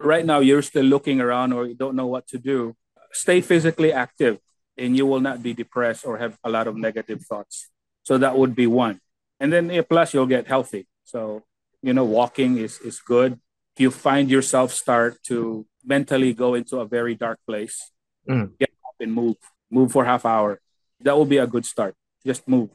right 0.00 0.24
now 0.24 0.40
you're 0.40 0.62
still 0.62 0.84
looking 0.84 1.20
around 1.20 1.52
or 1.52 1.66
you 1.66 1.74
don't 1.74 1.94
know 1.94 2.06
what 2.06 2.26
to 2.28 2.38
do, 2.38 2.74
stay 3.12 3.40
physically 3.40 3.92
active 3.92 4.38
and 4.76 4.96
you 4.96 5.06
will 5.06 5.20
not 5.20 5.42
be 5.42 5.52
depressed 5.52 6.06
or 6.06 6.18
have 6.18 6.38
a 6.42 6.50
lot 6.50 6.66
of 6.66 6.76
negative 6.76 7.22
thoughts. 7.26 7.68
So 8.02 8.18
that 8.18 8.36
would 8.36 8.54
be 8.54 8.66
one. 8.66 9.00
And 9.38 9.52
then 9.52 9.70
yeah, 9.70 9.82
plus 9.82 10.14
you'll 10.14 10.26
get 10.26 10.46
healthy. 10.46 10.86
So, 11.04 11.44
you 11.82 11.92
know, 11.92 12.04
walking 12.04 12.56
is, 12.58 12.78
is 12.80 13.00
good. 13.00 13.32
If 13.76 13.80
you 13.80 13.90
find 13.90 14.30
yourself 14.30 14.72
start 14.72 15.22
to 15.24 15.66
mentally 15.84 16.34
go 16.34 16.54
into 16.54 16.78
a 16.78 16.86
very 16.86 17.14
dark 17.14 17.38
place, 17.46 17.92
mm. 18.28 18.56
get 18.58 18.70
up 18.86 18.94
and 19.00 19.12
move. 19.12 19.36
Move 19.70 19.92
for 19.92 20.04
half 20.04 20.24
hour. 20.26 20.60
That 21.00 21.16
will 21.16 21.26
be 21.26 21.38
a 21.38 21.46
good 21.46 21.64
start. 21.64 21.94
Just 22.24 22.46
move. 22.48 22.70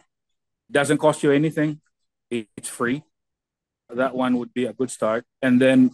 Doesn't 0.72 0.98
cost 0.98 1.24
you 1.24 1.32
anything. 1.32 1.82
It's 2.32 2.70
free. 2.70 3.04
That 3.94 4.16
one 4.16 4.38
would 4.38 4.54
be 4.54 4.66
a 4.66 4.74
good 4.74 4.90
start. 4.90 5.26
And 5.42 5.62
then 5.62 5.92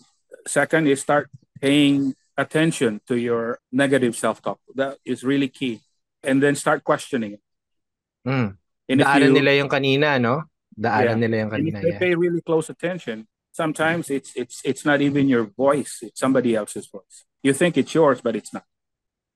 second 0.48 0.88
is 0.88 1.02
start 1.02 1.30
paying 1.60 2.16
attention 2.38 3.02
to 3.08 3.16
your 3.16 3.60
negative 3.72 4.16
self-talk. 4.16 4.60
That 4.76 4.98
is 5.06 5.24
really 5.24 5.48
key. 5.48 5.82
And 6.24 6.42
then 6.42 6.56
start 6.56 6.84
questioning 6.84 7.34
it. 7.34 7.42
Mm. 8.28 8.58
Daanan 8.90 9.28
you, 9.28 9.34
nila 9.34 9.52
yung 9.58 9.70
kanina, 9.70 10.20
no? 10.22 10.44
Daanan 10.78 11.06
yeah. 11.06 11.16
nila 11.16 11.36
yung 11.38 11.50
kanina. 11.50 11.76
And 11.76 11.76
if 11.76 11.84
they 11.84 11.98
pay 11.98 12.16
really 12.16 12.42
close 12.42 12.70
attention, 12.70 13.28
sometimes 13.52 14.10
it's 14.10 14.36
it's 14.36 14.62
it's 14.64 14.86
not 14.86 15.02
even 15.02 15.28
your 15.28 15.44
voice, 15.44 16.00
it's 16.02 16.20
somebody 16.20 16.56
else's 16.56 16.88
voice. 16.88 17.26
You 17.44 17.54
think 17.54 17.78
it's 17.78 17.94
yours, 17.94 18.22
but 18.22 18.36
it's 18.36 18.54
not. 18.54 18.66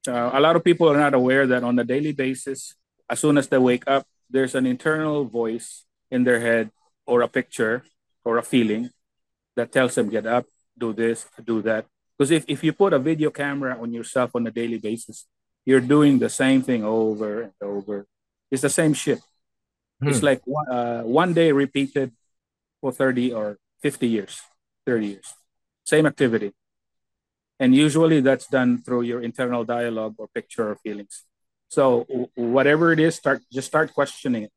Uh, 0.08 0.30
a 0.34 0.40
lot 0.40 0.56
of 0.56 0.64
people 0.64 0.90
are 0.92 0.98
not 0.98 1.14
aware 1.14 1.48
that 1.48 1.64
on 1.64 1.80
a 1.80 1.84
daily 1.84 2.12
basis, 2.12 2.76
as 3.10 3.20
soon 3.20 3.38
as 3.38 3.48
they 3.48 3.58
wake 3.58 3.84
up, 3.88 4.06
there's 4.30 4.54
an 4.54 4.66
internal 4.66 5.26
voice 5.26 5.86
in 6.12 6.24
their 6.24 6.40
head 6.40 6.70
or 7.08 7.22
a 7.22 7.28
picture 7.28 7.84
or 8.24 8.38
a 8.38 8.44
feeling 8.44 8.90
that 9.56 9.72
tells 9.72 9.96
them 9.96 10.10
get 10.10 10.26
up, 10.28 10.46
do 10.78 10.94
this, 10.94 11.26
do 11.44 11.62
that. 11.64 11.86
Because 12.18 12.32
if, 12.32 12.46
if 12.48 12.64
you 12.64 12.74
put 12.74 12.94
a 12.94 13.00
video 13.00 13.30
camera 13.30 13.78
on 13.80 13.94
yourself 13.94 14.32
on 14.36 14.48
a 14.48 14.52
daily 14.52 14.78
basis, 14.78 15.28
you're 15.66 15.82
doing 15.82 16.20
the 16.20 16.30
same 16.30 16.62
thing 16.62 16.84
over 16.84 17.42
and 17.42 17.54
over. 17.62 18.08
It's 18.52 18.62
the 18.62 18.70
same 18.70 18.94
shit. 18.94 19.20
Hmm. 20.02 20.10
It's 20.10 20.24
like 20.24 20.42
one, 20.46 20.70
uh, 20.70 21.02
one 21.04 21.34
day 21.34 21.52
repeated 21.52 22.12
for 22.82 22.92
30 22.92 23.34
or 23.34 23.58
50 23.82 24.08
years, 24.08 24.42
30 24.86 25.08
years. 25.08 25.34
Same 25.86 26.06
activity. 26.06 26.54
And 27.60 27.74
usually 27.74 28.22
that's 28.22 28.48
done 28.48 28.82
through 28.84 29.04
your 29.04 29.22
internal 29.22 29.64
dialogue 29.64 30.16
or 30.18 30.28
picture 30.28 30.70
or 30.72 30.76
feelings. 30.76 31.24
So 31.70 32.06
whatever 32.36 32.92
it 32.92 33.00
is, 33.00 33.16
start 33.16 33.42
just 33.52 33.68
start 33.68 33.94
questioning 33.94 34.44
it. 34.44 34.52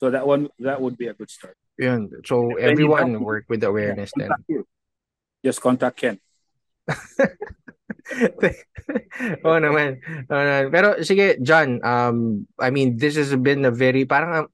So 0.00 0.10
that 0.10 0.26
one 0.26 0.48
that 0.58 0.80
would 0.80 0.98
be 0.98 1.06
a 1.06 1.14
good 1.14 1.30
start. 1.30 1.56
Yeah. 1.78 1.98
So 2.24 2.56
everyone 2.56 3.22
work 3.22 3.44
with 3.48 3.62
awareness 3.64 4.12
then. 4.16 4.30
Just 5.42 5.60
contact 5.60 5.98
Ken. 5.98 6.16
Oo 9.46 9.58
naman. 9.58 9.98
Oo 10.30 10.42
naman. 10.42 10.64
Pero 10.70 11.02
sige, 11.02 11.38
John, 11.42 11.82
um, 11.82 12.46
I 12.58 12.70
mean, 12.70 12.98
this 12.98 13.18
has 13.18 13.34
been 13.34 13.66
a 13.66 13.74
very, 13.74 14.06
parang, 14.06 14.46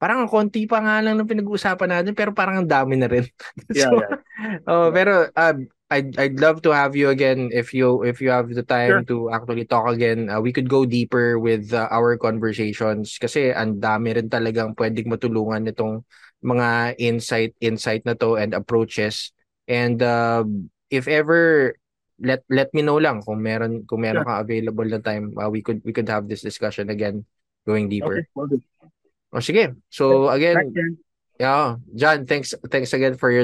parang 0.00 0.24
ang 0.24 0.30
konti 0.32 0.64
pa 0.64 0.80
nga 0.80 1.04
lang 1.04 1.20
ng 1.20 1.28
pinag-uusapan 1.28 2.00
natin, 2.00 2.12
pero 2.16 2.32
parang 2.32 2.64
ang 2.64 2.68
dami 2.68 2.96
na 2.96 3.08
rin. 3.08 3.28
Yeah, 3.76 3.92
So, 3.92 4.00
yeah. 4.00 4.16
Oh, 4.64 4.88
pero 4.88 5.28
um, 5.36 5.68
I'd 5.92 6.16
I'd 6.16 6.38
love 6.40 6.62
to 6.64 6.72
have 6.72 6.96
you 6.96 7.10
again 7.10 7.50
if 7.52 7.74
you 7.74 8.06
if 8.06 8.22
you 8.22 8.30
have 8.32 8.48
the 8.48 8.64
time 8.64 9.04
Sure. 9.04 9.08
to 9.10 9.16
actually 9.34 9.66
talk 9.66 9.90
again. 9.90 10.30
Uh, 10.30 10.40
we 10.40 10.54
could 10.54 10.70
go 10.70 10.86
deeper 10.86 11.36
with 11.36 11.74
uh, 11.74 11.90
our 11.92 12.16
conversations 12.16 13.18
kasi 13.20 13.50
ang 13.52 13.82
dami 13.82 14.14
rin 14.16 14.30
talagang 14.30 14.72
pwedeng 14.78 15.10
matulungan 15.10 15.66
nitong 15.66 16.00
mga 16.40 16.96
insight 16.96 17.52
insight 17.60 18.06
na 18.06 18.16
to 18.16 18.40
and 18.40 18.54
approaches. 18.56 19.34
And 19.70 20.02
uh, 20.02 20.42
if 20.90 21.06
ever 21.06 21.78
let 22.18 22.42
let 22.50 22.74
me 22.74 22.82
know 22.82 22.98
lang 22.98 23.22
kung 23.22 23.38
meron 23.38 23.86
kung 23.86 24.02
meron 24.02 24.26
Sure. 24.26 24.28
kang 24.34 24.42
available 24.42 24.88
na 24.90 24.98
time, 24.98 25.30
uh, 25.38 25.46
we 25.46 25.62
could 25.62 25.78
we 25.86 25.94
could 25.94 26.10
have 26.10 26.26
this 26.26 26.42
discussion 26.42 26.90
again 26.90 27.22
going 27.62 27.86
deeper. 27.86 28.26
Okay, 28.26 28.34
will 28.34 28.50
do. 28.50 28.58
O 29.30 29.38
sige. 29.38 29.78
So 29.86 30.26
again, 30.26 30.74
yeah, 31.38 31.78
John, 31.94 32.26
thanks 32.26 32.50
thanks 32.66 32.90
again 32.90 33.14
for 33.14 33.30
your 33.30 33.38